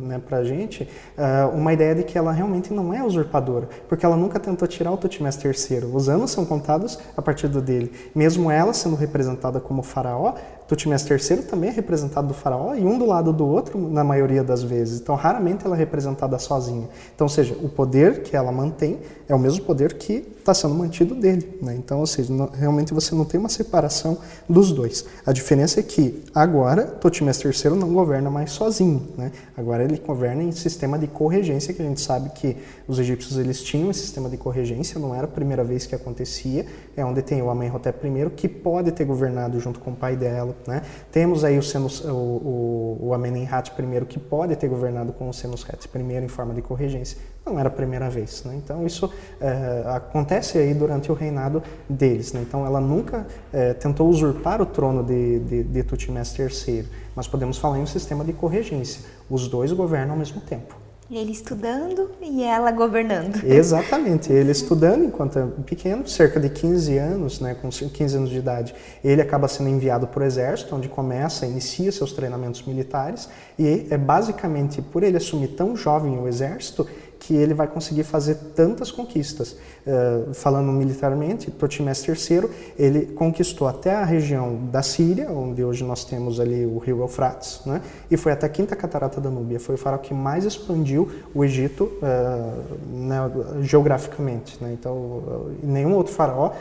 né, 0.00 0.18
a 0.30 0.44
gente 0.44 0.84
uh, 0.84 1.54
uma 1.54 1.74
ideia 1.74 1.94
de 1.94 2.04
que 2.04 2.16
ela 2.16 2.32
realmente 2.32 2.72
não 2.72 2.94
é 2.94 3.04
usurpadora, 3.04 3.68
porque 3.86 4.06
ela 4.06 4.16
nunca 4.16 4.40
tentou 4.40 4.66
tirar 4.66 4.90
o 4.90 4.96
Tutmés 4.96 5.38
III. 5.44 5.84
Os 5.92 6.08
anos 6.08 6.30
são 6.30 6.46
contados 6.46 6.98
a 7.14 7.20
partir 7.20 7.48
do 7.48 7.60
dele. 7.60 7.92
Mesmo 8.14 8.50
ela 8.50 8.72
sendo 8.72 8.96
representada 8.96 9.60
como 9.60 9.82
faraó, 9.82 10.32
Tutmés 10.66 11.08
III 11.08 11.42
também 11.42 11.70
é 11.70 11.72
representado 11.72 12.28
do 12.28 12.34
faraó 12.34 12.74
e 12.74 12.84
um 12.84 12.98
do 12.98 13.04
lado 13.04 13.32
do 13.32 13.46
outro 13.46 13.78
na 13.78 14.02
maioria 14.02 14.42
das 14.42 14.62
vezes. 14.62 15.00
Então, 15.00 15.14
raramente 15.14 15.64
ela 15.66 15.76
é 15.76 15.78
representada 15.78 16.38
sozinha. 16.38 16.88
Então, 17.14 17.26
ou 17.26 17.28
seja, 17.28 17.54
o 17.62 17.68
poder 17.68 18.22
que 18.22 18.36
ela 18.36 18.50
mantém 18.50 18.98
é 19.28 19.34
o 19.34 19.38
mesmo 19.38 19.64
poder 19.64 19.94
que 19.94 20.33
está 20.44 20.54
sendo 20.54 20.74
mantido 20.74 21.14
dele. 21.14 21.58
Né? 21.60 21.74
Então, 21.74 22.00
ou 22.00 22.06
seja, 22.06 22.32
não, 22.32 22.48
realmente 22.48 22.92
você 22.92 23.14
não 23.14 23.24
tem 23.24 23.40
uma 23.40 23.48
separação 23.48 24.18
dos 24.48 24.70
dois. 24.72 25.04
A 25.26 25.32
diferença 25.32 25.80
é 25.80 25.82
que 25.82 26.22
agora 26.34 26.82
Tutmés 26.84 27.42
III 27.42 27.70
não 27.70 27.92
governa 27.92 28.30
mais 28.30 28.52
sozinho. 28.52 29.08
Né? 29.16 29.32
Agora 29.56 29.82
ele 29.82 29.98
governa 29.98 30.42
em 30.42 30.52
sistema 30.52 30.98
de 30.98 31.06
corregência, 31.06 31.72
que 31.72 31.80
a 31.80 31.84
gente 31.84 32.00
sabe 32.00 32.30
que 32.30 32.56
os 32.86 32.98
egípcios 32.98 33.38
eles 33.38 33.62
tinham 33.62 33.90
esse 33.90 34.00
sistema 34.00 34.28
de 34.28 34.36
corregência, 34.36 35.00
não 35.00 35.14
era 35.14 35.24
a 35.24 35.28
primeira 35.28 35.64
vez 35.64 35.86
que 35.86 35.94
acontecia. 35.94 36.66
É 36.96 37.04
onde 37.04 37.22
tem 37.22 37.40
o 37.42 37.50
Amenhotep 37.50 38.06
I, 38.06 38.30
que 38.30 38.48
pode 38.48 38.92
ter 38.92 39.04
governado 39.04 39.58
junto 39.58 39.80
com 39.80 39.90
o 39.92 39.96
pai 39.96 40.16
dela. 40.16 40.54
Né? 40.66 40.82
Temos 41.10 41.42
aí 41.42 41.58
o, 41.58 41.62
Senus, 41.62 42.04
o, 42.04 42.12
o, 42.12 43.10
o 43.10 43.26
I, 43.26 44.04
que 44.06 44.18
pode 44.18 44.54
ter 44.56 44.68
governado 44.68 45.12
com 45.12 45.28
o 45.28 45.32
Senusret 45.32 45.88
I 45.94 46.24
em 46.24 46.28
forma 46.28 46.52
de 46.52 46.60
corregência. 46.60 47.18
Não 47.44 47.58
era 47.58 47.68
a 47.68 47.72
primeira 47.72 48.08
vez. 48.08 48.42
Né? 48.44 48.54
Então, 48.56 48.86
isso 48.86 49.12
é, 49.40 49.84
acontece 49.88 50.56
aí 50.56 50.72
durante 50.72 51.12
o 51.12 51.14
reinado 51.14 51.62
deles. 51.88 52.32
Né? 52.32 52.40
Então, 52.40 52.64
ela 52.64 52.80
nunca 52.80 53.26
é, 53.52 53.74
tentou 53.74 54.08
usurpar 54.08 54.62
o 54.62 54.66
trono 54.66 55.02
de, 55.02 55.40
de, 55.40 55.62
de 55.62 55.82
Tutmés 55.82 56.34
III, 56.38 56.86
mas 57.14 57.28
podemos 57.28 57.58
falar 57.58 57.78
em 57.78 57.82
um 57.82 57.86
sistema 57.86 58.24
de 58.24 58.32
corregência. 58.32 59.02
Os 59.28 59.46
dois 59.46 59.72
governam 59.72 60.12
ao 60.12 60.18
mesmo 60.18 60.40
tempo. 60.40 60.84
Ele 61.10 61.32
estudando 61.32 62.12
e 62.22 62.42
ela 62.42 62.70
governando. 62.70 63.36
Exatamente, 63.44 64.32
ele 64.32 64.50
estudando 64.50 65.04
enquanto 65.04 65.38
é 65.38 65.46
pequeno, 65.66 66.08
cerca 66.08 66.40
de 66.40 66.48
15 66.48 66.96
anos, 66.96 67.40
né, 67.40 67.54
com 67.54 67.68
15 67.68 68.16
anos 68.16 68.30
de 68.30 68.38
idade, 68.38 68.74
ele 69.02 69.20
acaba 69.20 69.46
sendo 69.46 69.68
enviado 69.68 70.06
para 70.06 70.22
o 70.22 70.26
exército, 70.26 70.74
onde 70.74 70.88
começa, 70.88 71.44
inicia 71.44 71.92
seus 71.92 72.12
treinamentos 72.12 72.62
militares, 72.62 73.28
e 73.58 73.86
é 73.90 73.98
basicamente 73.98 74.80
por 74.80 75.02
ele 75.02 75.18
assumir 75.18 75.48
tão 75.48 75.76
jovem 75.76 76.18
o 76.18 76.26
exército 76.26 76.86
que 77.26 77.34
ele 77.34 77.54
vai 77.54 77.66
conseguir 77.66 78.04
fazer 78.04 78.34
tantas 78.54 78.90
conquistas. 78.90 79.56
Uh, 79.86 80.34
falando 80.34 80.70
militarmente, 80.70 81.50
Totimés 81.50 82.06
III, 82.06 82.50
ele 82.78 83.06
conquistou 83.06 83.66
até 83.66 83.94
a 83.94 84.04
região 84.04 84.56
da 84.70 84.82
Síria, 84.82 85.30
onde 85.30 85.64
hoje 85.64 85.84
nós 85.84 86.04
temos 86.04 86.38
ali 86.38 86.66
o 86.66 86.76
rio 86.76 87.00
Eufrates, 87.00 87.62
né? 87.64 87.80
e 88.10 88.16
foi 88.18 88.32
até 88.32 88.44
a 88.44 88.48
Quinta 88.48 88.76
Catarata 88.76 89.22
da 89.22 89.30
Núbia. 89.30 89.58
Foi 89.58 89.74
o 89.74 89.78
faraó 89.78 89.98
que 89.98 90.12
mais 90.12 90.44
expandiu 90.44 91.10
o 91.34 91.42
Egito 91.42 91.84
uh, 91.84 92.94
né, 92.94 93.16
geograficamente. 93.62 94.62
Né? 94.62 94.76
Então, 94.78 94.94
uh, 94.94 95.50
nenhum 95.62 95.94
outro 95.94 96.12
faraó, 96.12 96.52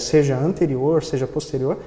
seja 0.00 0.36
anterior, 0.36 1.02
seja 1.02 1.26
posterior, 1.26 1.78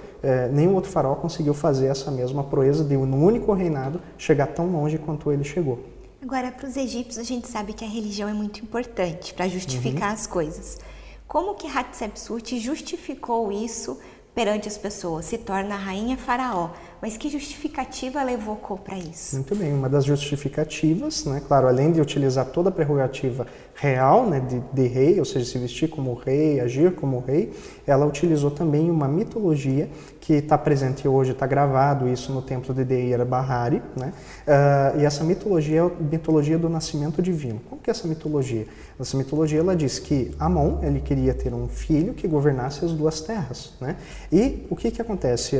nenhum 0.51 0.75
outro 0.75 0.91
faraó 0.91 1.15
conseguiu 1.15 1.53
fazer 1.53 1.87
essa 1.87 2.11
mesma 2.11 2.43
proeza 2.43 2.83
de, 2.83 2.97
um 2.97 3.23
único 3.23 3.53
reinado, 3.53 4.01
chegar 4.17 4.47
tão 4.47 4.67
longe 4.67 4.97
quanto 4.97 5.31
ele 5.31 5.43
chegou. 5.43 5.94
Agora, 6.25 6.51
para 6.51 6.67
os 6.67 6.75
egípcios, 6.75 7.19
a 7.19 7.23
gente 7.23 7.47
sabe 7.47 7.71
que 7.71 7.85
a 7.85 7.87
religião 7.87 8.27
é 8.27 8.33
muito 8.33 8.59
importante 8.59 9.31
para 9.31 9.47
justificar 9.47 10.07
uhum. 10.09 10.15
as 10.15 10.25
coisas. 10.25 10.79
Como 11.27 11.53
que 11.53 11.67
Hatshepsut 11.67 12.57
justificou 12.57 13.51
isso 13.51 13.99
perante 14.33 14.67
as 14.67 14.75
pessoas? 14.75 15.25
Se 15.25 15.37
torna 15.37 15.75
rainha 15.75 16.17
faraó. 16.17 16.71
Mas 16.99 17.15
que 17.15 17.29
justificativa 17.29 18.21
ela 18.21 18.31
evocou 18.31 18.75
para 18.75 18.97
isso? 18.97 19.35
Muito 19.35 19.55
bem, 19.55 19.71
uma 19.71 19.87
das 19.87 20.03
justificativas, 20.03 21.25
né, 21.25 21.43
claro, 21.47 21.67
além 21.67 21.91
de 21.91 22.01
utilizar 22.01 22.47
toda 22.47 22.69
a 22.69 22.71
prerrogativa 22.71 23.45
real 23.75 24.27
né, 24.27 24.39
de, 24.39 24.59
de, 24.59 24.87
rei, 24.87 25.19
ou 25.19 25.25
seja, 25.25 25.45
se 25.45 25.59
vestir 25.59 25.89
como 25.89 26.15
rei, 26.15 26.59
agir 26.59 26.95
como 26.95 27.19
rei, 27.19 27.53
ela 27.85 28.03
utilizou 28.03 28.49
também 28.49 28.89
uma 28.89 29.07
mitologia 29.07 29.87
que 30.25 30.33
está 30.33 30.57
presente 30.57 31.07
hoje, 31.07 31.33
está 31.33 31.45
gravado 31.45 32.07
isso 32.07 32.31
no 32.31 32.41
templo 32.41 32.73
de 32.73 32.83
Deir 32.83 33.23
Bahari, 33.23 33.79
né? 33.95 34.11
Uh, 34.47 34.99
e 34.99 35.05
essa 35.05 35.23
mitologia 35.23 35.81
é 35.81 35.83
a 35.83 35.89
mitologia 35.99 36.57
do 36.57 36.67
nascimento 36.67 37.21
divino. 37.21 37.61
Como 37.69 37.79
que 37.79 37.91
é 37.91 37.91
essa 37.91 38.07
mitologia? 38.07 38.65
Essa 38.99 39.15
mitologia 39.15 39.59
ela 39.59 39.75
diz 39.75 39.99
que 39.99 40.31
Amon 40.39 40.79
ele 40.81 40.99
queria 40.99 41.31
ter 41.31 41.53
um 41.53 41.67
filho 41.67 42.15
que 42.15 42.27
governasse 42.27 42.83
as 42.83 42.91
duas 42.91 43.21
terras, 43.21 43.73
né? 43.79 43.97
E 44.31 44.65
o 44.67 44.75
que 44.75 44.89
que 44.89 44.99
acontece? 44.99 45.57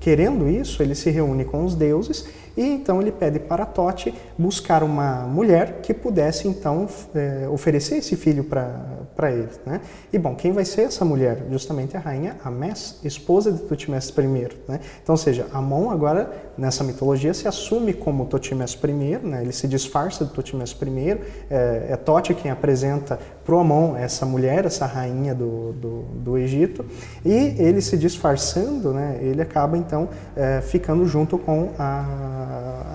Querendo 0.00 0.48
isso, 0.48 0.82
ele 0.82 0.96
se 0.96 1.10
reúne 1.10 1.44
com 1.44 1.64
os 1.64 1.76
deuses 1.76 2.26
e 2.56 2.62
então 2.62 3.00
ele 3.00 3.12
pede 3.12 3.38
para 3.38 3.66
Tote 3.66 4.14
buscar 4.38 4.82
uma 4.82 5.20
mulher 5.22 5.80
que 5.82 5.92
pudesse 5.92 6.46
então 6.46 6.86
é, 7.14 7.48
oferecer 7.48 7.96
esse 7.96 8.16
filho 8.16 8.44
para 8.44 9.30
ele. 9.30 9.48
Né? 9.66 9.80
E 10.12 10.18
bom, 10.18 10.34
quem 10.34 10.52
vai 10.52 10.64
ser 10.64 10.82
essa 10.82 11.04
mulher? 11.04 11.46
Justamente 11.50 11.96
a 11.96 12.00
rainha 12.00 12.36
Amés, 12.44 13.00
esposa 13.04 13.50
de 13.50 13.58
Tutmés 13.62 14.08
I. 14.10 14.48
Né? 14.68 14.80
Então, 15.02 15.14
ou 15.14 15.16
seja, 15.16 15.46
Amon 15.52 15.90
agora 15.90 16.30
nessa 16.56 16.84
mitologia 16.84 17.34
se 17.34 17.48
assume 17.48 17.92
como 17.92 18.26
Tutmés 18.26 18.78
I, 18.82 19.18
né? 19.26 19.42
ele 19.42 19.52
se 19.52 19.66
disfarça 19.66 20.24
de 20.24 20.30
Tutmés 20.32 20.72
I, 20.72 21.18
é, 21.50 21.86
é 21.90 22.34
quem 22.34 22.50
apresenta 22.50 23.18
Amon 23.52 23.96
essa 23.96 24.24
mulher, 24.24 24.64
essa 24.64 24.86
rainha 24.86 25.34
do, 25.34 25.72
do, 25.72 26.02
do, 26.24 26.38
Egito, 26.38 26.84
e 27.24 27.54
ele 27.58 27.80
se 27.80 27.96
disfarçando, 27.96 28.92
né? 28.92 29.18
ele 29.20 29.42
acaba 29.42 29.76
então 29.76 30.08
é, 30.34 30.60
ficando 30.60 31.06
junto 31.06 31.36
com 31.36 31.70
a 31.78 32.34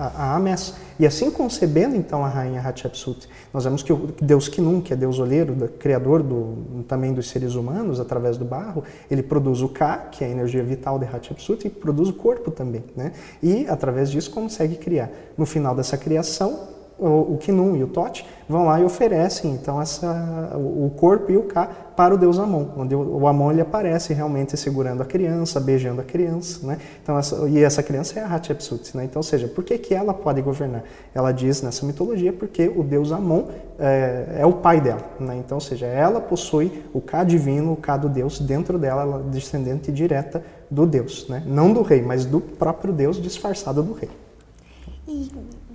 a, 0.00 0.36
a, 0.36 0.40
E 0.98 1.06
assim 1.06 1.30
concebendo 1.30 1.94
então 1.94 2.24
a 2.24 2.28
rainha 2.28 2.60
Hatshepsut, 2.60 3.28
nós 3.52 3.64
vemos 3.64 3.82
que 3.82 3.92
o 3.92 4.08
Deus 4.20 4.48
Kinum, 4.48 4.80
que 4.80 4.94
é 4.94 4.96
Deus 4.96 5.18
olheiro, 5.18 5.54
criador 5.78 6.22
do, 6.22 6.84
também 6.88 7.12
dos 7.12 7.28
seres 7.28 7.54
humanos, 7.54 8.00
através 8.00 8.38
do 8.38 8.44
barro, 8.44 8.82
ele 9.10 9.22
produz 9.22 9.60
o 9.60 9.68
Ka, 9.68 10.08
que 10.10 10.24
é 10.24 10.26
a 10.26 10.30
energia 10.30 10.62
vital 10.62 10.98
de 10.98 11.04
Hatshepsut, 11.04 11.66
e 11.66 11.70
produz 11.70 12.08
o 12.08 12.14
corpo 12.14 12.50
também. 12.50 12.82
Né? 12.96 13.12
E 13.42 13.66
através 13.68 14.10
disso 14.10 14.30
consegue 14.30 14.76
criar. 14.76 15.10
No 15.36 15.44
final 15.44 15.74
dessa 15.74 15.98
criação, 15.98 16.68
o, 17.00 17.34
o 17.34 17.38
Kinum 17.38 17.76
e 17.76 17.82
o 17.82 17.88
Tote 17.88 18.26
vão 18.48 18.66
lá 18.66 18.80
e 18.80 18.84
oferecem 18.84 19.52
então 19.52 19.80
essa, 19.80 20.52
o 20.56 20.90
corpo 20.96 21.30
e 21.30 21.36
o 21.36 21.44
Ka 21.44 21.68
para 21.96 22.14
o 22.14 22.18
deus 22.18 22.38
Amon, 22.38 22.66
onde 22.76 22.94
o 22.94 23.26
Amon 23.26 23.52
ele 23.52 23.60
aparece 23.60 24.14
realmente 24.14 24.56
segurando 24.56 25.02
a 25.02 25.04
criança, 25.04 25.60
beijando 25.60 26.00
a 26.00 26.04
criança, 26.04 26.66
né? 26.66 26.78
Então 27.02 27.18
essa, 27.18 27.48
e 27.48 27.62
essa 27.62 27.82
criança 27.82 28.18
é 28.18 28.22
a 28.22 28.26
Hatshepsut, 28.26 28.96
né? 28.96 29.04
Então, 29.04 29.20
ou 29.20 29.22
seja, 29.22 29.46
por 29.46 29.62
que, 29.62 29.76
que 29.76 29.94
ela 29.94 30.14
pode 30.14 30.40
governar? 30.40 30.82
Ela 31.14 31.30
diz 31.30 31.62
nessa 31.62 31.84
mitologia 31.84 32.32
porque 32.32 32.68
o 32.74 32.82
deus 32.82 33.12
Amon 33.12 33.44
é, 33.78 34.38
é 34.38 34.46
o 34.46 34.52
pai 34.54 34.80
dela, 34.80 35.04
né? 35.18 35.36
Então, 35.36 35.56
ou 35.58 35.60
seja, 35.60 35.86
ela 35.86 36.20
possui 36.20 36.84
o 36.92 37.00
Ka 37.00 37.22
divino, 37.22 37.72
o 37.72 37.76
Ka 37.76 37.96
do 37.96 38.08
deus 38.08 38.40
dentro 38.40 38.78
dela, 38.78 39.02
ela 39.02 39.24
é 39.26 39.30
descendente 39.30 39.92
direta 39.92 40.42
do 40.70 40.86
deus, 40.86 41.28
né? 41.28 41.42
Não 41.46 41.72
do 41.72 41.82
rei, 41.82 42.02
mas 42.02 42.24
do 42.24 42.40
próprio 42.40 42.92
deus 42.92 43.20
disfarçado 43.20 43.82
do 43.82 43.92
rei. 43.92 44.10
E 45.06 45.30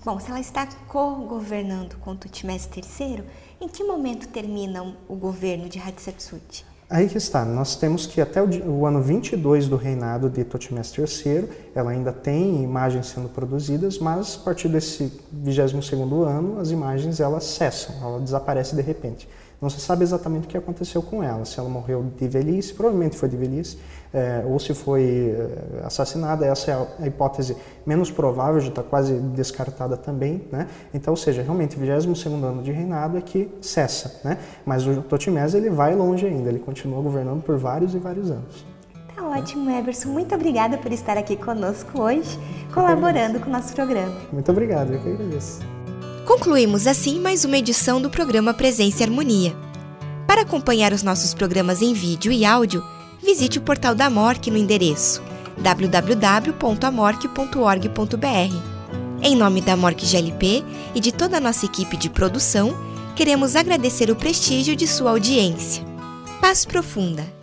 Bom, 0.05 0.19
se 0.19 0.29
ela 0.29 0.39
está 0.39 0.67
co-governando 0.87 1.95
com 1.95 2.15
Tutmés 2.15 2.69
III, 2.71 3.23
em 3.59 3.67
que 3.67 3.83
momento 3.83 4.27
termina 4.27 4.95
o 5.09 5.15
governo 5.15 5.67
de 5.67 5.79
Hatshepsut? 5.79 6.63
Aí 6.87 7.09
que 7.09 7.17
está, 7.17 7.43
nós 7.43 7.75
temos 7.75 8.05
que 8.05 8.21
até 8.21 8.39
o, 8.39 8.85
ano 8.85 9.01
22 9.01 9.67
do 9.67 9.75
reinado 9.75 10.29
de 10.29 10.43
Tutmés 10.43 10.93
III, 10.95 11.49
ela 11.73 11.89
ainda 11.89 12.13
tem 12.13 12.63
imagens 12.63 13.07
sendo 13.07 13.29
produzidas, 13.29 13.97
mas 13.97 14.37
a 14.39 14.43
partir 14.45 14.67
desse 14.67 15.11
22º 15.43 16.23
ano, 16.23 16.59
as 16.59 16.69
imagens 16.69 17.19
elas 17.19 17.43
cessam, 17.43 17.95
ela 17.99 18.19
desaparece 18.19 18.75
de 18.75 18.83
repente. 18.83 19.27
Não 19.61 19.69
se 19.69 19.79
sabe 19.79 20.03
exatamente 20.03 20.45
o 20.45 20.47
que 20.47 20.57
aconteceu 20.57 21.01
com 21.01 21.23
ela, 21.23 21.45
se 21.45 21.59
ela 21.59 21.69
morreu 21.69 22.05
de 22.17 22.27
velhice, 22.27 22.73
provavelmente 22.73 23.17
foi 23.17 23.29
de 23.29 23.37
velhice, 23.37 23.77
é, 24.13 24.43
ou 24.45 24.59
se 24.59 24.73
foi 24.73 25.35
é, 25.35 25.85
assassinada, 25.85 26.45
essa 26.45 26.71
é 26.71 27.03
a 27.03 27.07
hipótese 27.07 27.55
menos 27.85 28.11
provável, 28.11 28.59
já 28.61 28.69
está 28.69 28.83
quase 28.83 29.13
descartada 29.13 29.97
também. 29.97 30.47
Né? 30.51 30.67
Então, 30.93 31.13
ou 31.13 31.17
seja, 31.17 31.41
realmente, 31.41 31.75
o 31.75 31.79
22 31.79 32.25
ano 32.25 32.63
de 32.63 32.71
reinado 32.71 33.17
é 33.17 33.21
que 33.21 33.49
cessa. 33.61 34.21
Né? 34.23 34.37
Mas 34.65 34.85
o 34.87 35.01
Totimés 35.01 35.53
ele 35.53 35.69
vai 35.69 35.95
longe 35.95 36.25
ainda, 36.25 36.49
ele 36.49 36.59
continua 36.59 37.01
governando 37.01 37.43
por 37.43 37.57
vários 37.57 37.93
e 37.93 37.99
vários 37.99 38.31
anos. 38.31 38.65
Tá 39.15 39.23
ótimo, 39.27 39.69
Eberson. 39.69 40.09
Muito 40.09 40.35
obrigada 40.35 40.77
por 40.77 40.91
estar 40.91 41.17
aqui 41.17 41.37
conosco 41.37 42.01
hoje, 42.01 42.37
colaborando 42.73 43.39
com 43.39 43.49
o 43.49 43.51
nosso 43.51 43.73
programa. 43.73 44.15
Muito 44.31 44.51
obrigado, 44.51 44.93
eu 44.93 44.99
que 44.99 45.09
agradeço. 45.09 45.74
Concluímos 46.25 46.87
assim 46.87 47.19
mais 47.19 47.45
uma 47.45 47.55
edição 47.55 48.01
do 48.01 48.09
programa 48.09 48.51
Presença 48.51 49.01
e 49.01 49.03
Harmonia. 49.03 49.55
Para 50.25 50.41
acompanhar 50.41 50.91
os 50.91 51.03
nossos 51.03 51.35
programas 51.35 51.83
em 51.83 51.93
vídeo 51.93 52.31
e 52.31 52.43
áudio, 52.43 52.83
visite 53.23 53.59
o 53.59 53.61
portal 53.61 53.93
da 53.93 54.09
MORC 54.09 54.49
no 54.49 54.57
endereço 54.57 55.21
www.amorc.org.br. 55.59 58.55
Em 59.21 59.35
nome 59.35 59.61
da 59.61 59.77
MORC 59.77 60.03
GLP 60.03 60.63
e 60.95 60.99
de 60.99 61.11
toda 61.11 61.37
a 61.37 61.39
nossa 61.39 61.67
equipe 61.67 61.95
de 61.95 62.09
produção, 62.09 62.75
queremos 63.15 63.55
agradecer 63.55 64.09
o 64.09 64.15
prestígio 64.15 64.75
de 64.75 64.87
sua 64.87 65.11
audiência. 65.11 65.85
Paz 66.41 66.65
profunda! 66.65 67.34